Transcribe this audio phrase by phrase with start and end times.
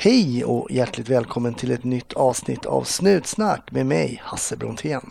[0.00, 5.10] Hej och hjärtligt välkommen till ett nytt avsnitt av Snutsnack med mig, Hasse Brontén.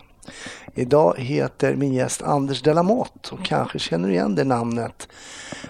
[0.75, 5.07] Idag heter min gäst Anders Delamotte och kanske känner du igen det namnet.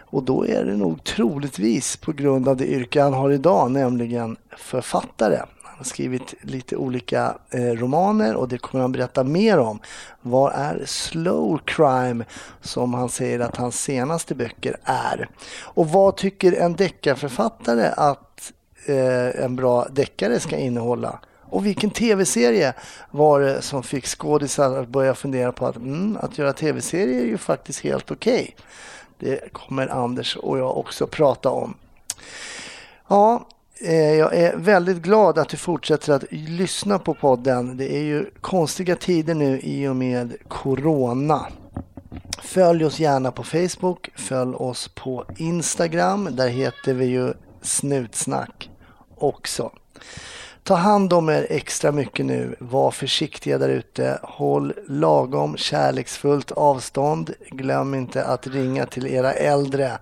[0.06, 4.38] Och då är det nog troligtvis på grund av det yrke han har idag, nämligen
[4.58, 5.38] författare.
[5.64, 9.80] Han har skrivit lite olika eh, romaner och det kommer han berätta mer om.
[10.22, 12.26] Vad är slow crime
[12.62, 15.30] som han säger att hans senaste böcker är?
[15.62, 18.54] Och vad tycker en deckarförfattare att
[18.86, 21.20] eh, en bra deckare ska innehålla?
[21.50, 22.74] Och vilken tv-serie
[23.12, 27.26] var det som fick skådisar att börja fundera på att, mm, att göra tv-serier är
[27.26, 28.56] ju faktiskt helt okej.
[28.56, 28.66] Okay.
[29.20, 31.74] Det kommer Anders och jag också prata om.
[33.08, 33.48] Ja,
[33.82, 37.78] eh, jag är väldigt glad att du fortsätter att lyssna på podden.
[37.78, 41.46] Det är ju konstiga tider nu i och med Corona.
[42.44, 46.30] Följ oss gärna på Facebook, följ oss på Instagram.
[46.32, 48.70] Där heter vi ju Snutsnack
[49.16, 49.72] också.
[50.64, 52.56] Ta hand om er extra mycket nu.
[52.60, 54.20] Var försiktiga där ute.
[54.24, 57.34] Håll lagom kärleksfullt avstånd.
[57.50, 59.98] Glöm inte att ringa till era äldre.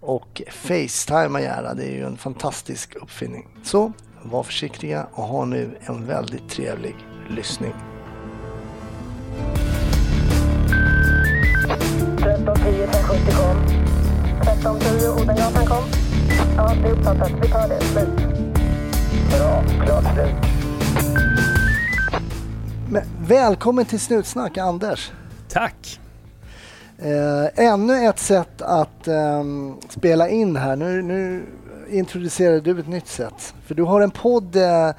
[0.00, 1.74] Och facetima gärna.
[1.74, 3.48] Det är ju en fantastisk uppfinning.
[3.62, 3.92] Så
[4.22, 6.96] var försiktiga och ha nu en väldigt trevlig
[7.30, 7.74] lyssning.
[12.24, 13.56] 1310 1070 kom.
[14.40, 16.13] 1310 Odengatan kom.
[16.56, 17.32] Ja, det är uppfattat.
[17.42, 17.80] Vi tar det.
[17.80, 18.08] Slut.
[19.30, 20.34] Bra, klart slut.
[22.90, 25.12] Men, välkommen till Snutsnack, Anders.
[25.48, 26.00] Tack.
[26.98, 29.44] Eh, ännu ett sätt att eh,
[29.88, 30.76] spela in här.
[30.76, 31.46] Nu, nu
[31.90, 33.54] introducerar du ett nytt sätt.
[33.66, 34.90] För du har en podd, eh,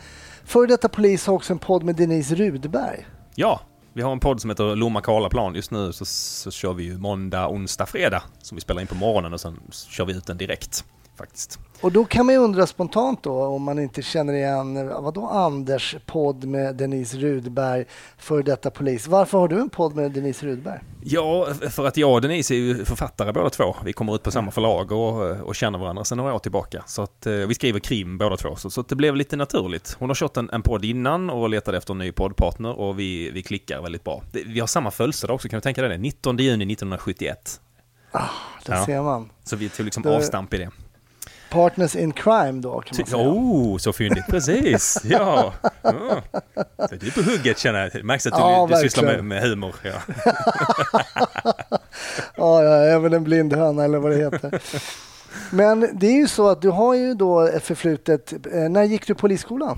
[0.46, 3.08] före detta polis har också en podd med Denise Rudberg.
[3.36, 3.60] Ja,
[3.94, 5.56] vi har en podd som heter Lomma Karlaplan.
[5.56, 8.96] Just nu så, så kör vi ju måndag, onsdag, fredag som vi spelar in på
[8.96, 10.86] morgonen och sen kör vi ut den direkt
[11.18, 11.60] faktiskt.
[11.82, 15.96] Och då kan man ju undra spontant då om man inte känner igen, vadå Anders
[16.06, 17.86] podd med Denise Rudberg,
[18.18, 19.08] för detta polis.
[19.08, 20.80] Varför har du en podd med Denise Rudberg?
[21.04, 23.76] Ja, för att jag och Denise är ju författare båda två.
[23.86, 26.84] Vi kommer ut på samma förlag och, och känner varandra sedan några år tillbaka.
[26.88, 29.96] Så att eh, vi skriver krim båda två, så, så det blev lite naturligt.
[30.00, 33.32] Hon har kört en, en podd innan och letade efter en ny poddpartner och vi,
[33.32, 34.24] vi klickar väldigt bra.
[34.46, 35.98] Vi har samma födelsedag också, kan du tänka dig det?
[35.98, 37.62] 19 juni 1971.
[38.12, 38.22] Ah,
[38.66, 38.86] det ja.
[38.86, 39.30] ser man.
[39.44, 40.18] Så vi tog liksom det...
[40.18, 40.70] avstamp i det.
[41.50, 43.18] Partners in crime då kan man säga.
[43.18, 44.26] Oh, så fyndigt.
[44.30, 45.02] Precis.
[45.04, 45.54] Ja.
[45.82, 46.22] ja.
[46.90, 47.92] Så du är på hugget känner jag.
[47.92, 49.76] Det märks att du, ja, du sysslar med, med humor.
[49.84, 50.02] Ja.
[52.36, 54.62] ja, jag är väl en blind höna eller vad det heter.
[55.52, 58.34] Men det är ju så att du har ju då ett förflutet.
[58.54, 59.78] Eh, när gick du polisskolan?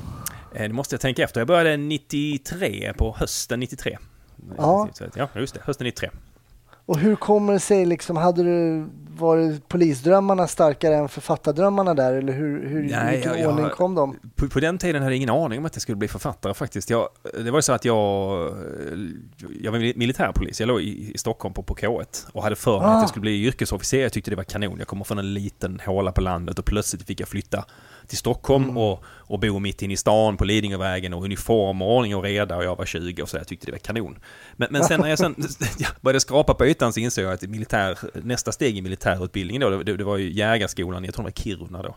[0.56, 1.40] Eh, det måste jag tänka efter.
[1.42, 3.98] Jag började 93, på hösten 93.
[4.58, 5.62] Ja, ja just det.
[5.64, 6.10] Hösten 93.
[6.88, 8.88] Och hur kommer det sig, liksom, hade du
[9.20, 12.14] varit polisdrömmarna starkare än författardrömmarna där?
[12.14, 14.16] Eller hur, hur, Nej, vilken jag, ordning kom de?
[14.36, 16.90] På, på, den tiden hade jag ingen aning om att jag skulle bli författare faktiskt.
[16.90, 17.10] Jag,
[17.44, 17.98] det var så att jag,
[19.62, 20.60] jag var militärpolis.
[20.60, 22.92] Jag låg i, i Stockholm på, på K1 och hade för mig ah.
[22.92, 24.02] att jag skulle bli yrkesofficer.
[24.02, 24.76] Jag tyckte det var kanon.
[24.80, 27.66] Jag kommer från en liten håla på landet och plötsligt fick jag flytta
[28.08, 28.78] till Stockholm mm.
[28.78, 32.58] och, och bo mitt inne i stan på Lidingövägen och uniform och ordning och reda
[32.58, 33.38] och jag var 20 och så.
[33.38, 34.20] Jag tyckte det var kanon.
[34.56, 35.36] Men, men sen när jag sen
[36.02, 39.98] började skrapa på ytan så insåg jag att militär, nästa steg i militärutbildningen då, det,
[39.98, 41.96] det var ju jägarskolan, jag tror det var Kiruna då.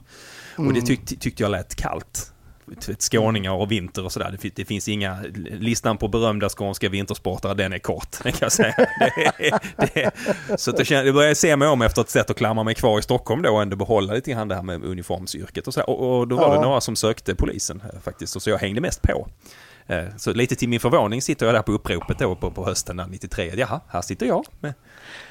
[0.58, 0.68] Mm.
[0.68, 2.32] Och det tyck, tyckte jag lät kallt
[2.98, 4.38] skåningar och vinter och sådär.
[4.42, 8.16] Det, det, finns inga, listan på berömda skånska vintersportare, den är kort.
[8.22, 8.74] Den kan jag säga.
[9.76, 12.74] Det, det, så att jag, började se mig om efter ett sätt att klamra mig
[12.74, 15.82] kvar i Stockholm då och ändå behålla lite grann det här med uniformsyrket och så.
[15.82, 16.54] Och, och, då var ja.
[16.54, 19.28] det några som sökte polisen eh, faktiskt, och så jag hängde mest på.
[19.90, 23.02] Eh, så lite till min förvåning sitter jag där på uppropet då på, på hösten
[23.10, 23.52] 93.
[23.56, 24.74] Jaha, här sitter jag med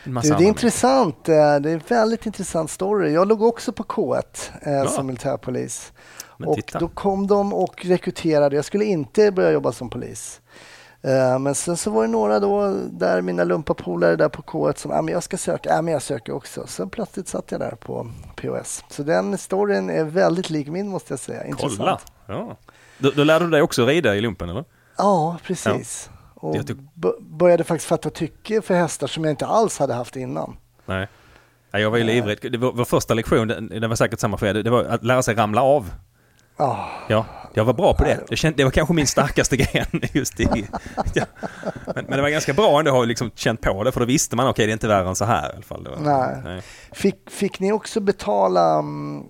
[0.04, 1.30] en massa du, Det är intressant.
[1.30, 3.14] Eh, det är en väldigt intressant story.
[3.14, 4.24] Jag låg också på K1
[4.66, 4.88] ja.
[4.88, 5.94] som militärpolis.
[6.40, 6.80] Men och titta.
[6.80, 8.56] då kom de och rekryterade.
[8.56, 10.42] Jag skulle inte börja jobba som polis.
[11.06, 14.92] Uh, men sen så var det några då, där mina lumpapolare där på K1 som,
[14.92, 16.68] ah, men jag ska söka, ah, men jag söker också.
[16.68, 18.84] Sen plötsligt satt jag där på POS.
[18.90, 21.46] Så den storyn är väldigt lik min måste jag säga.
[21.46, 21.78] Intressant.
[21.78, 22.00] Kolla!
[22.26, 22.58] Ja.
[22.98, 24.66] Då, då lärde du dig också rida i lumpen eller?
[24.98, 26.10] Ja, precis.
[26.14, 26.20] Ja.
[26.42, 26.56] Och
[27.20, 30.58] började faktiskt fatta tycke för hästar som jag inte alls hade haft innan.
[30.86, 31.08] Nej.
[31.72, 32.38] Jag var ju livrädd.
[32.42, 35.24] Det var, vår första lektion, den var säkert samma för er, det var att lära
[35.24, 35.92] sig ramla av.
[36.60, 36.86] Oh.
[37.08, 38.20] Ja, jag var bra på det.
[38.30, 40.68] Det, känd, det var kanske min starkaste gren just i...
[41.14, 41.26] Ja.
[41.86, 44.06] Men, men, det var ganska bra ändå att ha liksom känt på det för då
[44.06, 45.88] visste man okej okay, det är inte värre än så här i alla fall.
[45.88, 46.42] Var, nej.
[46.44, 46.62] nej.
[46.92, 49.24] Fick, fick ni också betala mm,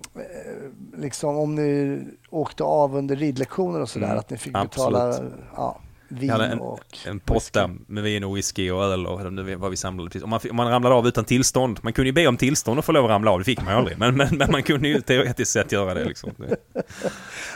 [0.96, 2.00] liksom om ni
[2.30, 5.20] åkte av under ridlektioner och sådär mm, att ni fick betala?
[5.56, 5.80] Ja.
[6.10, 9.20] Vin hade en, och en potta med vin och whisky och öl och
[9.56, 10.20] vad vi samlade.
[10.22, 12.84] Om man, om man ramlade av utan tillstånd, man kunde ju be om tillstånd och
[12.84, 13.98] få lov att ramla av, det fick man ju aldrig.
[13.98, 16.30] Men, men, men man kunde ju teoretiskt sett göra det liksom.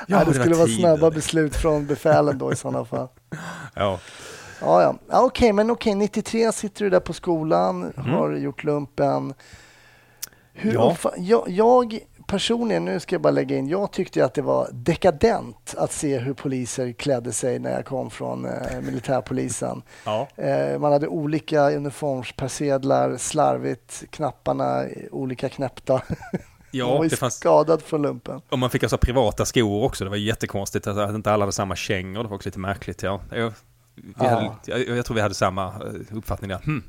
[0.06, 3.08] Ja, ja, det skulle vara snabba beslut från befälen då i sådana fall.
[3.74, 4.00] Ja.
[4.60, 4.98] Ja, ja.
[5.08, 8.10] ja okej, okay, men okej, okay, 93 sitter du där på skolan, mm.
[8.10, 9.34] har gjort lumpen.
[10.52, 10.96] Hur ja.
[11.16, 11.98] jag, jag
[12.34, 16.18] personligen, nu ska jag bara lägga in, jag tyckte att det var dekadent att se
[16.18, 19.82] hur poliser klädde sig när jag kom från eh, militärpolisen.
[20.04, 20.28] Ja.
[20.36, 26.02] Eh, man hade olika uniformspersedlar, slarvigt, knapparna olika knäppta.
[26.70, 27.34] Ja, man var det fanns...
[27.34, 28.40] skadad från lumpen.
[28.48, 31.76] Och man fick alltså privata skor också, det var jättekonstigt att inte alla hade samma
[31.76, 33.02] kängor, det var också lite märkligt.
[33.02, 33.20] Ja.
[33.30, 33.52] Jag,
[34.18, 34.28] ja.
[34.28, 36.58] Hade, jag, jag, tror vi hade samma eh, uppfattning där.
[36.58, 36.82] Hmm.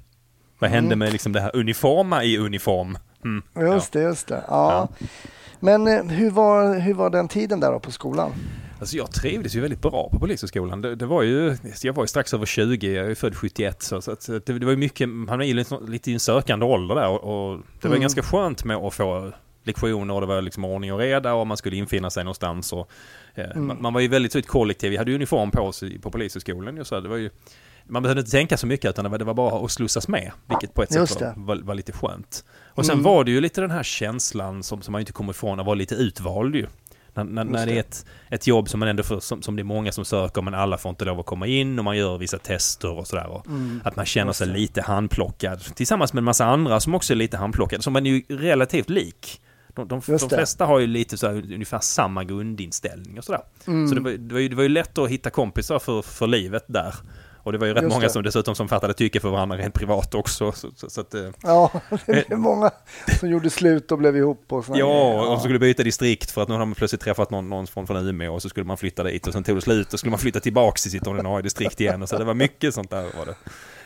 [0.59, 0.99] Vad hände mm.
[0.99, 2.97] med liksom det här uniforma i uniform?
[3.25, 3.43] Mm.
[3.73, 4.43] Just det, just det.
[4.47, 4.89] Ja.
[4.99, 5.07] ja.
[5.59, 8.31] Men eh, hur var, hur var den tiden där på skolan?
[8.79, 10.81] Alltså jag trivdes ju väldigt bra på Polishögskolan.
[10.81, 14.01] Det, det var ju, jag var ju strax över 20, jag är född 71 så,
[14.01, 16.95] så det, det, var ju mycket, man var ju lite, lite i en sökande ålder
[16.95, 18.01] där och, och det var mm.
[18.01, 19.31] ganska skönt med att få
[19.63, 22.73] lektioner och det var liksom ordning och reda och man skulle infinna sig någonstans.
[22.73, 22.89] Och,
[23.35, 23.67] eh, mm.
[23.67, 26.85] man, man, var ju väldigt ett kollektiv, vi hade uniform på oss på Polishögskolan.
[26.85, 27.29] Så det var ju,
[27.87, 30.31] man behövde inte tänka så mycket utan det var, bara att slussas med.
[30.49, 32.45] Vilket på ett sätt var, var, var, lite skönt.
[32.67, 33.03] Och sen mm.
[33.03, 35.75] var det ju lite den här känslan som, som man inte kommer ifrån att vara
[35.75, 36.67] lite utvald ju.
[37.13, 39.61] När, när, när, det är ett, ett jobb som man ändå får, som, som det
[39.61, 42.17] är många som söker men alla får inte lov att komma in och man gör
[42.17, 43.41] vissa tester och sådär.
[43.47, 43.81] Mm.
[43.83, 47.37] Att man känner sig lite handplockad tillsammans med en massa andra som också är lite
[47.37, 47.83] handplockade.
[47.83, 49.41] Som man är ju relativt lik.
[49.75, 53.41] De, de, de flesta har ju lite så här, ungefär samma grundinställning och sådär.
[53.67, 53.87] Mm.
[53.87, 56.27] Så det var, det, var ju, det var ju lätt att hitta kompisar för, för
[56.27, 56.95] livet där.
[57.45, 58.09] Och det var ju rätt Just många det.
[58.09, 60.51] som dessutom som fattade tycke för varandra rent privat också.
[60.51, 61.71] Så, så, så att, eh, ja,
[62.05, 62.71] det är många
[63.19, 64.45] som gjorde slut och blev ihop.
[64.49, 67.29] Och ja, ja, och så skulle byta distrikt för att nu har man plötsligt träffat
[67.31, 69.61] någon, någon från, från Umeå och så skulle man flytta dit och sen tog det
[69.61, 72.01] slut och skulle man flytta tillbaka till sitt ordinarie distrikt igen.
[72.01, 73.35] Och så det var mycket sånt där var det.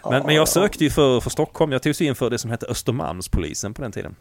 [0.04, 2.38] Men, ja, men jag sökte ju för, för Stockholm, jag tog sig in för det
[2.38, 4.16] som hette Östermalmspolisen på den tiden.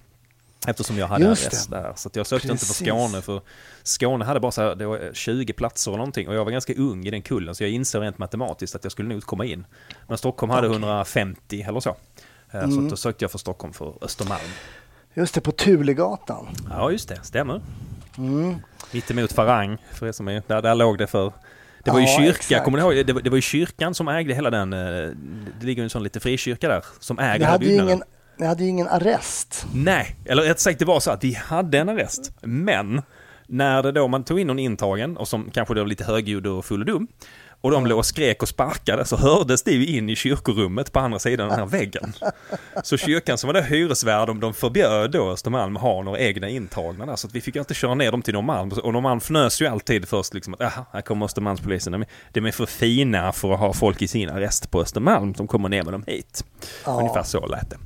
[0.67, 1.93] Eftersom jag hade arrest där.
[1.97, 2.63] Så jag sökte Precis.
[2.63, 3.23] inte för Skåne.
[3.23, 3.41] För
[3.83, 6.29] Skåne hade bara så här, det var 20 platser och någonting.
[6.29, 7.55] Och jag var ganska ung i den kullen.
[7.55, 9.67] Så jag insåg rent matematiskt att jag skulle nog komma in.
[10.07, 10.81] Men Stockholm hade okay.
[10.81, 11.97] 150 eller så.
[12.51, 12.71] Eh, mm.
[12.71, 14.51] Så då sökte jag för Stockholm för Östermalm.
[15.15, 16.49] Just det, på Tulegatan.
[16.71, 17.23] Ja, just det.
[17.23, 17.61] Stämmer.
[18.19, 18.57] Mm.
[18.93, 21.33] Mitt emot Farang, för er som är, där, där låg det för
[21.85, 23.07] det var ju kyrka, kommer ni ihåg?
[23.07, 24.79] Det var, det var ju kyrkan som ägde hela den, eh,
[25.61, 27.87] det ligger en sån lite frikyrka där, som äger byggnaden.
[27.87, 28.03] Ingen,
[28.39, 29.67] ni hade ju ingen arrest.
[29.75, 32.33] Nej, eller rätt sagt det var så att vi hade en arrest.
[32.41, 33.03] Men
[33.47, 36.47] när det då man tog in någon intagen och som kanske då var lite högljudd
[36.47, 37.09] och full och dum.
[37.61, 41.19] Och de låg och skrek och sparkade så hördes det in i kyrkorummet på andra
[41.19, 42.13] sidan den här väggen.
[42.85, 47.17] Så kyrkan som var där hyresvärd, de förbjöd då Östermalm ha några egna intagna där.
[47.17, 48.73] Så att vi fick inte köra ner dem till Norrmalm.
[48.73, 52.05] Och Norrmalm fnös ju alltid först liksom att aha, här kommer Östermalmspolisen.
[52.33, 55.33] De är för fina för att ha folk i sin arrest på Östermalm.
[55.33, 56.45] De kommer ner med dem hit.
[56.85, 57.01] Ja.
[57.01, 57.77] Ungefär så lät det.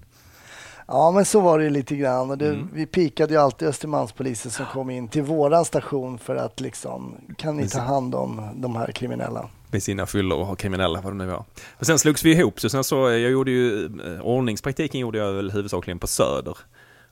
[0.93, 2.31] Ja, men så var det lite grann.
[2.31, 2.69] Och det, mm.
[2.73, 7.57] Vi pikade ju alltid Östermalmspolisen som kom in till våran station för att liksom, kan
[7.57, 9.49] ni ta hand om de här kriminella?
[9.71, 11.45] Med sina fyllor och kriminella, vad det nu var.
[11.79, 15.33] Men sen slogs vi ihop, så sen så, jag gjorde ju, eh, ordningspraktiken gjorde jag
[15.33, 16.57] väl huvudsakligen på Söder.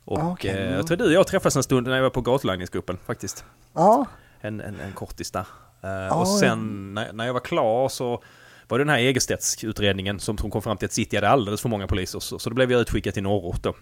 [0.05, 0.51] Och ah, okay.
[0.51, 3.45] eh, jag tror du och jag träffades en stund när jag var på gatulangningsgruppen faktiskt.
[3.73, 4.07] Ja.
[4.41, 5.47] En, en, en kortis där.
[5.83, 8.23] Eh, ah, och sen när, när jag var klar så
[8.71, 11.87] var det den här Egerstedts-utredningen som kom fram till att City hade alldeles för många
[11.87, 12.21] poliser.
[12.21, 13.75] Så, så då blev jag utskickad till norrort då.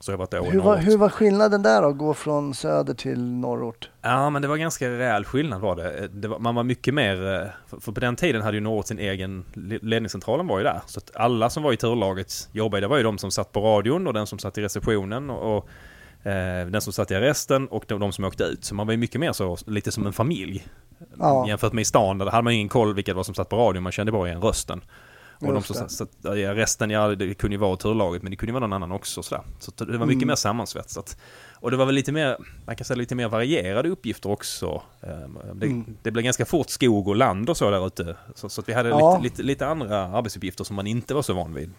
[0.00, 3.22] Så jag varit där hur, var, hur var skillnaden där då, gå från söder till
[3.22, 3.90] norrort?
[4.02, 6.08] Ja, men det var ganska rejäl skillnad var det.
[6.08, 7.16] det var, man var mycket mer,
[7.66, 9.44] för, för på den tiden hade ju norrort sin egen,
[9.82, 10.80] ledningscentralen var ju där.
[10.86, 13.60] Så att alla som var i turlaget jobbade, det var ju de som satt på
[13.60, 15.70] radion och den som satt i receptionen och, och eh,
[16.70, 18.64] den som satt i arresten och de, de, som åkte ut.
[18.64, 20.66] Så man var ju mycket mer så, lite som en familj.
[21.18, 21.48] Ja.
[21.48, 23.56] Jämfört med i stan, där hade man ingen koll vilka det var som satt på
[23.56, 24.80] radion, man kände bara igen rösten.
[25.40, 28.50] Och de som satt i resten, ja det kunde ju vara turlaget men det kunde
[28.50, 29.44] ju vara någon annan också sådär.
[29.58, 30.28] Så det var mycket mm.
[30.28, 31.16] mer sammansvetsat.
[31.60, 34.82] Och det var väl lite mer, man kan säga lite mer varierade uppgifter också.
[35.02, 35.96] Ehm, det, mm.
[36.02, 38.16] det blev ganska fort skog och land och så där ute.
[38.34, 39.18] Så, så att vi hade ja.
[39.18, 41.72] lite, lite, lite, andra arbetsuppgifter som man inte var så van vid.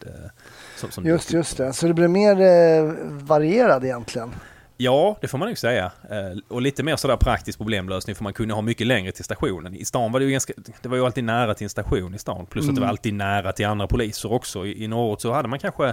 [0.78, 1.74] Som, som just, just det.
[1.74, 4.32] Så det blev mer eh, varierad egentligen?
[4.78, 5.92] Ja, det får man nog säga.
[6.10, 9.76] Eh, och lite mer sådär praktisk problemlösning för man kunde ha mycket längre till stationen.
[9.76, 12.20] I stan var det ju ganska, det var ju alltid nära till en station i
[12.20, 12.46] stan.
[12.46, 12.70] Plus mm.
[12.70, 12.92] att det var mm.
[12.92, 14.66] alltid nära till andra poliser också.
[14.66, 15.84] I, i norrort så hade man kanske,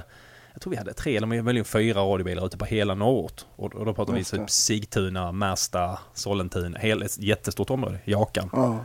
[0.52, 3.44] jag tror vi hade tre eller möjligen fyra radiobilar ute på hela norrort.
[3.56, 8.50] Och, och då pratar vi typ Sigtuna, Märsta, Sollentuna, ett jättestort område, Jakan.
[8.52, 8.84] Ja.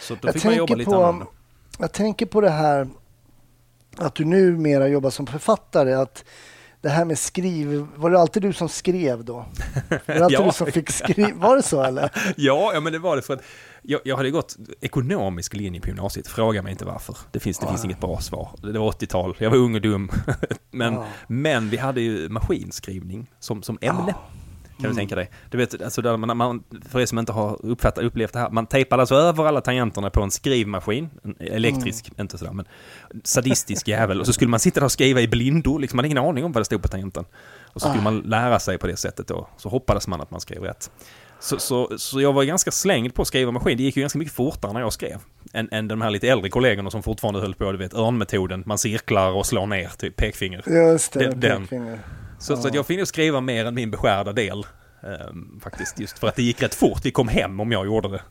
[0.00, 1.26] Så då jag fick man jobba lite på, annorlunda.
[1.78, 2.88] Jag tänker på det här
[3.98, 5.92] att du numera jobbar som författare.
[5.94, 6.24] att
[6.80, 9.34] det här med skriv, var det alltid du som skrev då?
[10.06, 10.44] Var det alltid Ja.
[10.44, 11.30] du som fick skriva?
[11.34, 12.10] Var det så eller?
[12.36, 13.42] Ja, ja, men det var det för att
[13.82, 16.26] jag, jag hade gått ekonomisk linje på gymnasiet.
[16.28, 17.16] Fråga mig inte varför.
[17.32, 18.50] Det finns, det finns inget bra svar.
[18.72, 19.36] Det var 80-tal.
[19.38, 20.10] Jag var ung och dum.
[20.70, 21.06] men, Ja.
[21.28, 24.14] men vi hade ju maskinskrivning som, som ämne.
[24.76, 24.96] Kan du Mm.
[24.96, 25.30] tänka dig?
[25.50, 28.50] Du vet, alltså där man, man, för er som inte har uppfattat, upplevt det här,
[28.50, 32.20] man tejpade alltså över alla tangenterna på en skrivmaskin, en elektrisk, Mm.
[32.20, 32.64] inte sådär, men
[33.24, 34.20] sadistisk jävel.
[34.20, 36.44] Och så skulle man sitta där och skriva i blindo, liksom, man hade ingen aning
[36.44, 37.24] om vad det stod på tangenten.
[37.64, 38.04] Och så skulle Ah.
[38.10, 40.90] man lära sig på det sättet då, så hoppades man att man skrev rätt.
[41.40, 43.76] Så, så, så jag var ganska slängd på att skriva maskin.
[43.76, 45.16] Det gick ju ganska mycket fortare när jag skrev.
[45.52, 48.62] Än, än de här lite äldre kollegorna som fortfarande höll på, du vet, örnmetoden.
[48.66, 50.62] Man cirklar och slår ner, typ pekfinger.
[50.66, 51.98] Just det, Den- den.
[52.38, 54.66] Så, så att jag fick nog skriva mer än min beskärda del.
[55.02, 57.00] ehm, faktiskt, just för att det gick rätt fort.
[57.04, 58.22] Vi kom hem om jag gjorde det.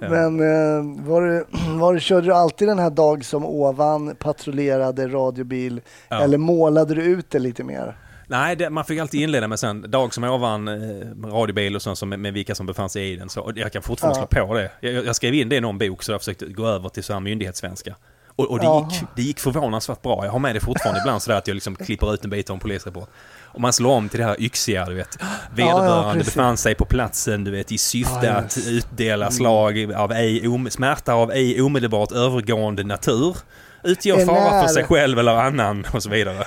[0.00, 0.08] Ja.
[0.08, 1.44] Men eh, var det,
[1.78, 6.22] var det, körde du alltid den här dag som ovan patrullerade radiobil Ja.
[6.22, 7.96] eller målade du ut det lite mer?
[8.26, 11.98] Nej, det, man fick alltid inleda med sen dag som ovan, eh, radiobil och sånt
[11.98, 13.28] som, med, med vilka som befann sig i den.
[13.28, 14.26] Så jag kan fortfarande Ja.
[14.32, 14.70] slå på det.
[14.80, 17.12] Jag, jag skrev in det i någon bok så jag försökte gå över till så
[17.12, 17.96] här myndighetssvenska.
[18.40, 18.88] Och, och det, Jaha.
[18.90, 20.24] gick, det gick förvånansvärt bra.
[20.24, 22.54] Jag har med det fortfarande ibland sådär att jag liksom klipper ut en bit av
[22.54, 23.08] en polisrapport.
[23.52, 25.18] Och man slår om till det här yxiga, du vet.
[25.54, 26.34] Vederbörande precis.
[26.34, 30.70] befann sig på platsen, du vet, i syfte Ja, att utdela slag av ej, om,
[30.70, 33.36] smärta av ej omedelbart övergående natur.
[33.82, 36.44] Utgör Är fara för sig själv eller annan och så vidare.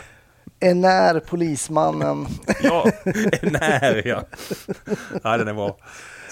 [0.60, 2.28] Är när polismannen...
[2.64, 2.86] Ja,
[3.42, 4.24] när ja.
[5.24, 5.78] Ja, den är bra.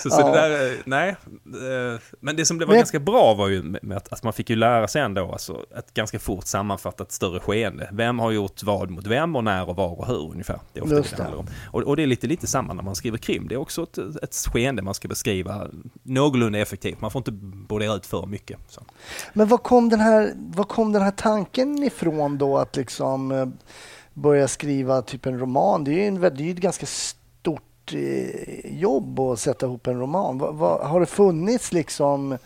[0.03, 0.25] Så, så Ja.
[0.25, 1.09] det där, eh, nej.
[1.09, 4.33] eh, Men det som blev var Men- ganska bra var ju med att, att man
[4.33, 7.89] fick ju lära sig ändå, alltså ett ganska fort sammanfattat större skeende.
[7.91, 10.59] Vem har gjort vad mot vem och när och var och hur ungefär.
[10.73, 11.23] Det är ofta Just det det.
[11.23, 11.47] handlar om.
[11.71, 13.47] Och, och det är lite, lite samma när man skriver krim.
[13.47, 15.67] Det är också ett, ett skeende man ska beskriva
[16.03, 17.01] någorlunda effektivt.
[17.01, 17.31] Man får inte
[17.67, 18.57] brodera ut för mycket.
[18.67, 18.81] Så.
[19.33, 23.47] Men vad kom, den här, vad kom den här tanken ifrån då att liksom eh,
[24.13, 25.83] börja skriva typ en roman?
[25.83, 27.17] Det är ju, en, det är ju ett ganska stort
[28.63, 30.37] jobb att sätta ihop en roman.
[30.37, 32.37] Va, va, har det funnits liksom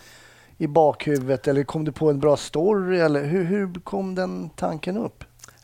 [0.58, 4.98] i bakhuvudet eller kom du på en bra story eller hur, hur kom den tanken
[4.98, 5.24] upp?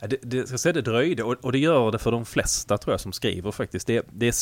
[0.10, 2.94] Det, det, ska säga, det dröjde och, och det gör det för de flesta tror
[2.94, 3.88] jag som skriver faktiskt.
[3.88, 4.34] Det, det är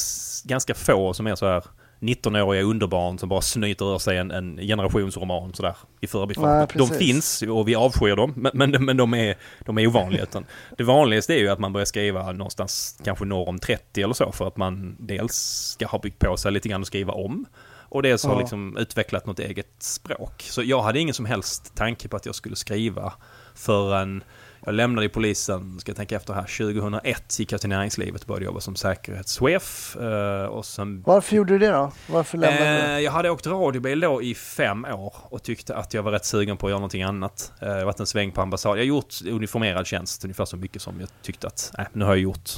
[0.47, 1.63] ganska få som är så här
[1.99, 6.77] 19-åriga underbarn som bara snyter ur sig en, en generationsroman sådär i förbifarten.
[6.77, 10.25] De finns och vi avskyr dem men, men, men de, är, de är ovanliga.
[10.77, 14.31] Det vanligaste är ju att man börjar skriva någonstans kanske norr om 30 eller så
[14.31, 15.33] för att man dels
[15.73, 17.45] ska ha byggt på sig lite grann att skriva om
[17.91, 18.39] och dels har Ja.
[18.39, 20.41] liksom utvecklat något eget språk.
[20.49, 23.13] Så jag hade ingen som helst tanke på att jag skulle skriva
[23.55, 24.23] förrän
[24.65, 28.45] jag lämnade polisen, ska jag tänka efter här, 2001 gick jag till näringslivet och började
[28.45, 29.97] jobba som säkerhetschef.
[30.01, 31.91] eh, Och sen, Varför gjorde du det då?
[32.09, 32.93] Varför lämnade du?
[32.93, 36.25] eh, jag hade åkt radiobil då i fem år och tyckte att jag var rätt
[36.25, 37.51] sugen på att göra någonting annat.
[37.61, 38.71] Eh, Jag har varit en sväng på ambassad.
[38.71, 42.11] Jag har gjort uniformerad tjänst ungefär så mycket som jag tyckte att, nej, nu har
[42.11, 42.49] jag gjort,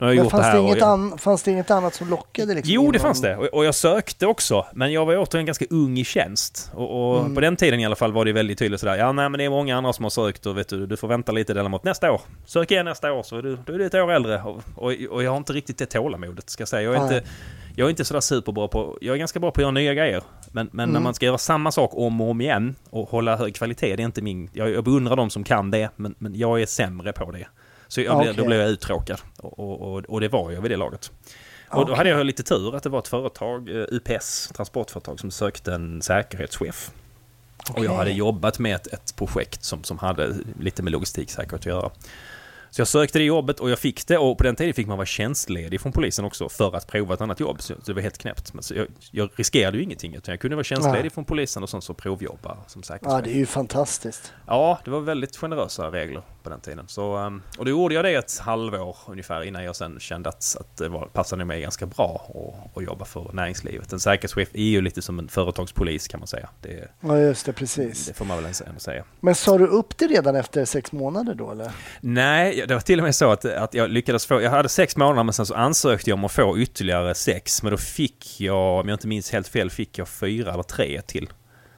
[0.00, 0.60] nu har jag Men gjort fanns, det det här.
[0.62, 2.54] och inget an, fanns det inget annat som lockade?
[2.54, 3.36] Liksom, Jo, det fanns det.
[3.36, 4.66] Och, och jag sökte också.
[4.72, 6.70] Men jag var återigen ganska ung i tjänst.
[6.74, 7.34] Och, och Mm.
[7.34, 8.96] på den tiden i alla fall var det väldigt tydligt sådär.
[8.96, 11.08] Ja, nej, men det är många andra som har sökt och vet du, du får
[11.08, 12.20] vänta lite där mot nästa år.
[12.46, 14.42] Sök igen nästa år så är du, då är du ett år äldre.
[14.42, 16.82] Och, och, jag har inte riktigt det tålamodet, ska jag säga.
[16.82, 17.16] Jag är, Nej.
[17.16, 17.28] inte,
[17.76, 18.98] jag är inte sådär superbra på...
[19.00, 20.22] Jag är ganska bra på att göra nya grejer.
[20.52, 21.02] Men, men när Mm.
[21.02, 24.04] man ska göra samma sak om och om igen och hålla hög kvalitet, det är
[24.04, 24.50] inte min...
[24.52, 27.46] Jag, jag beundrar de som kan det, men, men jag är sämre på det.
[27.90, 28.42] Så jag blev, Okej.
[28.42, 29.20] då blev jag uttråkad.
[29.36, 31.12] Och, och, och, det var jag vid det laget.
[31.68, 31.96] Och då Okej.
[31.96, 36.02] hade jag lite tur att det var ett företag, eh, UPS, transportföretag, som sökte en
[36.02, 36.90] säkerhetschef.
[37.76, 41.66] Och jag hade jobbat med ett, ett projekt som, som hade lite med logistiksäkerhet att
[41.66, 41.90] göra.
[42.70, 44.96] Så jag sökte det jobbet och jag fick det och på den tiden fick man
[44.98, 47.62] vara tjänstledig från polisen också för att prova ett annat jobb.
[47.62, 48.54] Så det var helt knäppt.
[48.54, 51.10] Men jag, jag riskerade ju ingenting utan jag kunde vara tjänstledig Nej.
[51.10, 53.24] från polisen och sen så provjobba som Ja, säkerhetschef.
[53.24, 54.32] det är ju fantastiskt.
[54.46, 56.84] Ja, det var väldigt generösa regler på den tiden.
[56.88, 60.56] Så, um, och då gjorde jag det ett halvår ungefär innan jag sen kände att,
[60.60, 63.92] att det var, passade mig ganska bra att, att jobba för näringslivet.
[63.92, 66.48] En säkerhetschef är ju lite som en företagspolis kan man säga.
[66.62, 68.06] Det, Ja, just det, precis.
[68.06, 69.04] det får man väl ändå säga.
[69.20, 71.70] Men sa du upp det redan efter sex månader då eller?
[72.00, 74.96] Nej, det var till och med så att, att jag lyckades få, jag hade sex
[74.96, 77.62] månader men sen så ansökte jag om att få ytterligare sex.
[77.62, 81.02] Men då fick jag, om jag inte minns helt fel, fick jag fyra eller tre
[81.02, 81.26] till.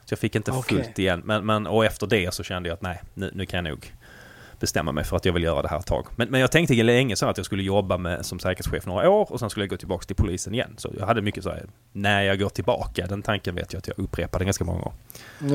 [0.05, 0.77] Så jag fick inte Okej.
[0.77, 1.21] fullt igen.
[1.25, 3.93] Men, men, och efter det så kände jag att nej, nu, nu kan jag nog
[4.59, 6.07] bestämma mig för att jag vill göra det här ett tag.
[6.15, 9.31] Men, men jag tänkte länge så att jag skulle jobba med, som säkerhetschef några år
[9.31, 10.73] och sen skulle jag gå tillbaka till polisen igen.
[10.77, 13.87] Så jag hade mycket så här, när jag går tillbaka, den tanken vet jag att
[13.87, 14.97] jag upprepade ganska många gånger.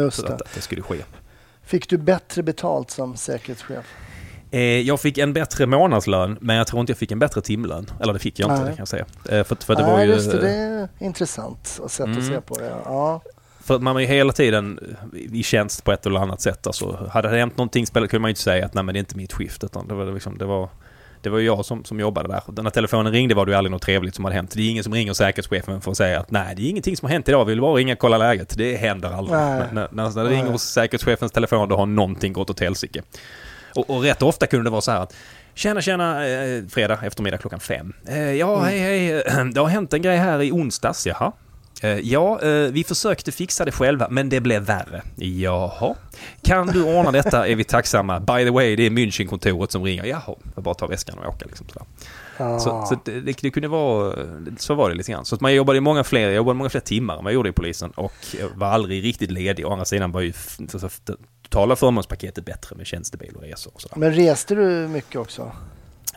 [0.03, 0.35] Just Så det.
[0.35, 0.97] att, att det skulle ske.
[1.63, 3.87] Fick du bättre betalt som säkerhetschef?
[4.51, 7.91] Eh, jag fick en bättre månadslön, men jag tror inte jag fick en bättre timlön.
[8.01, 8.65] Eller det fick jag inte, Nej.
[8.65, 9.07] det kan jag säga.
[9.29, 10.11] Eh, för, för det Nej, var ju...
[10.11, 12.19] just det, det är intressant att sätt Mm.
[12.19, 12.73] att se på det.
[12.85, 13.23] Ja.
[13.65, 14.97] För man var ju hela tiden
[15.33, 16.67] i tjänst på ett eller annat sätt.
[16.67, 19.01] Alltså, hade det hänt någonting kunde man ju inte säga att nej men det är
[19.01, 19.65] inte mitt skift.
[19.65, 20.69] Utan det var, liksom, det var,
[21.23, 22.63] det var jag som, som jobbade där.
[22.63, 24.51] När telefonen ringde var det ju aldrig något trevligt som hade hänt.
[24.55, 27.07] Det är ingen som ringer säkerhetschefen för att säga att nej, det är ingenting som
[27.07, 27.45] har hänt idag.
[27.45, 28.55] Vi vill bara ringa och kolla läget.
[28.57, 29.39] Det händer aldrig.
[29.39, 33.03] När, när, när det ringer hos säkerhetschefens telefon då har någonting gått åt helsike.
[33.75, 35.15] Och, och rätt ofta kunde det vara så här att
[35.55, 37.93] Tjena, tjena, eh, fredag eftermiddag klockan fem.
[38.07, 38.65] Eh, ja, mm.
[38.65, 39.23] hej, hej.
[39.55, 41.33] Det har hänt en grej här i onsdags, jaha.
[41.83, 45.03] Eh, ja, eh, vi försökte fixa det själva, men det blev värre.
[45.17, 45.95] Jaha.
[46.43, 48.21] Kan du ordna detta är vi tacksamma.
[48.21, 50.05] By the way, det är Münchenkontoret som ringer.
[50.05, 51.87] Jaha, jag bara ta väskan och åka liksom sådär.
[52.39, 52.59] Ah.
[52.59, 54.15] Så, så det, det, kunde vara,
[54.59, 55.25] så var det lite grann.
[55.25, 57.35] Så att man jobbade i många fler, jag jobbade många fler timmar än vad jag
[57.35, 58.13] gjorde i polisen och
[58.55, 59.67] var aldrig riktigt ledig.
[59.67, 60.33] Å andra sidan var ju
[61.49, 63.97] totala förmånspaketet bättre med tjänstebil och resor och sådär.
[63.97, 65.53] Men reste du mycket också?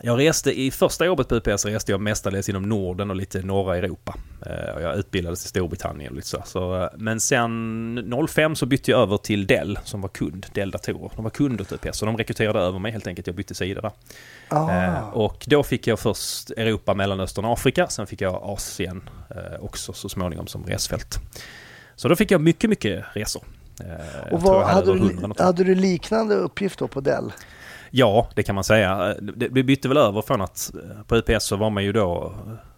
[0.04, 3.76] Jag reste i första jobbet på UPS reste jag mestadels inom Norden och lite norra
[3.76, 4.14] Europa.
[4.46, 6.42] Eh, jag utbildades i Storbritannien och lite så.
[6.46, 6.82] så.
[6.82, 11.10] Eh, men sen 05 så bytte jag över till Dell som var kund, Dell datorer.
[11.16, 13.26] De var kunder till UPS så de rekryterade över mig helt enkelt.
[13.26, 13.92] Jag bytte sida där.
[14.48, 15.00] Ah.
[15.00, 17.88] Och då fick jag först Europa, Mellanöstern och Afrika.
[17.88, 19.08] Sen fick jag Asien
[19.60, 21.18] också så småningom som resfält.
[21.96, 23.44] Så då fick jag mycket, mycket resor.
[24.32, 27.32] Och vad, hade, du, hade du liknande uppgift då på Dell?
[27.94, 29.14] Ja, det kan man säga.
[29.20, 32.34] Det bytte väl över från att eh, på UPS så var man ju då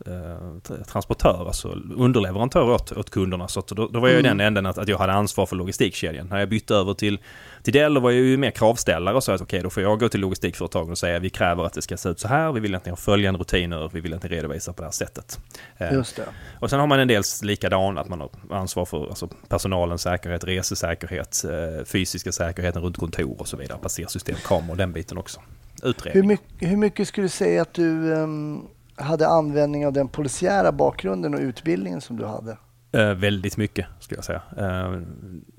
[0.07, 3.49] eh, transportör, alltså underleverantör åt, åt kunderna.
[3.49, 4.39] Så då, då var jag i mm.
[4.39, 6.27] den änden att, att jag hade ansvar för logistikkedjan.
[6.27, 7.19] När jag bytte över till,
[7.65, 10.01] till Dell var jag ju mer kravställare och sa att okej, okay, då får jag
[10.01, 12.61] gå till logistikföretagen och säga vi kräver att det ska se ut så här, vi
[12.61, 15.41] vill att ni har följande rutiner, vi vill att ni redovisar på det här sättet.
[15.77, 16.23] Eh, Just det.
[16.61, 20.45] Och sen har man en del likadana, att man har ansvar för alltså, personalens säkerhet,
[20.45, 25.41] resesäkerhet, eh, fysiska säkerheten runt kontor och så vidare, passersystem, kameror, den biten också.
[25.83, 26.23] Utredning.
[26.23, 30.73] Hur mycket, hur mycket skulle du säga att du um hade användning av den polisiära
[30.73, 32.57] bakgrunden och utbildningen som du hade?
[32.95, 34.43] Eh, väldigt mycket, skulle jag säga.
[34.57, 35.01] Eh,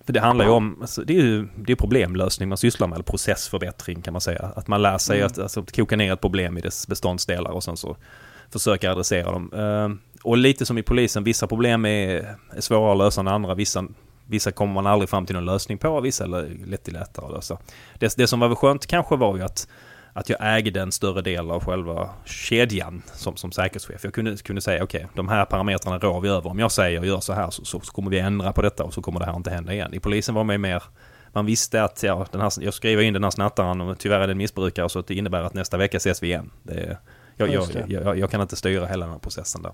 [0.05, 2.95] för det handlar ju om, alltså, det är ju det är problemlösning man sysslar med,
[2.95, 4.51] eller processförbättring kan man säga.
[4.55, 5.27] Att man lär sig mm.
[5.27, 7.97] att alltså, koka ner ett problem i dess beståndsdelar och sen så
[8.49, 9.51] försöka adressera dem.
[9.53, 13.55] Eh, och lite som i polisen, vissa problem är, är svårare att lösa än andra.
[13.55, 13.85] Vissa,
[14.27, 17.57] vissa kommer man aldrig fram till någon lösning på, vissa är lätt lättare att lösa.
[17.99, 19.67] Det, det som var skönt kanske var ju att
[20.17, 24.03] att jag ägde en större del av själva kedjan som, som säkerhetschef.
[24.03, 26.49] Jag kunde, kunde säga okej, okay, de här parametrarna rår vi över.
[26.49, 28.93] Om jag säger gör så här så, så, så, kommer vi ändra på detta och
[28.93, 29.93] så kommer det här inte hända igen.
[29.93, 30.83] I polisen var man mer
[31.33, 34.27] man visste att ja, den här, jag skriver in den här snattaren och tyvärr är
[34.27, 36.51] det en missbrukare så det innebär att nästa vecka ses vi igen.
[36.63, 36.97] Det,
[37.35, 39.71] jag, jag, jag, jag, kan inte styra hela den här processen där.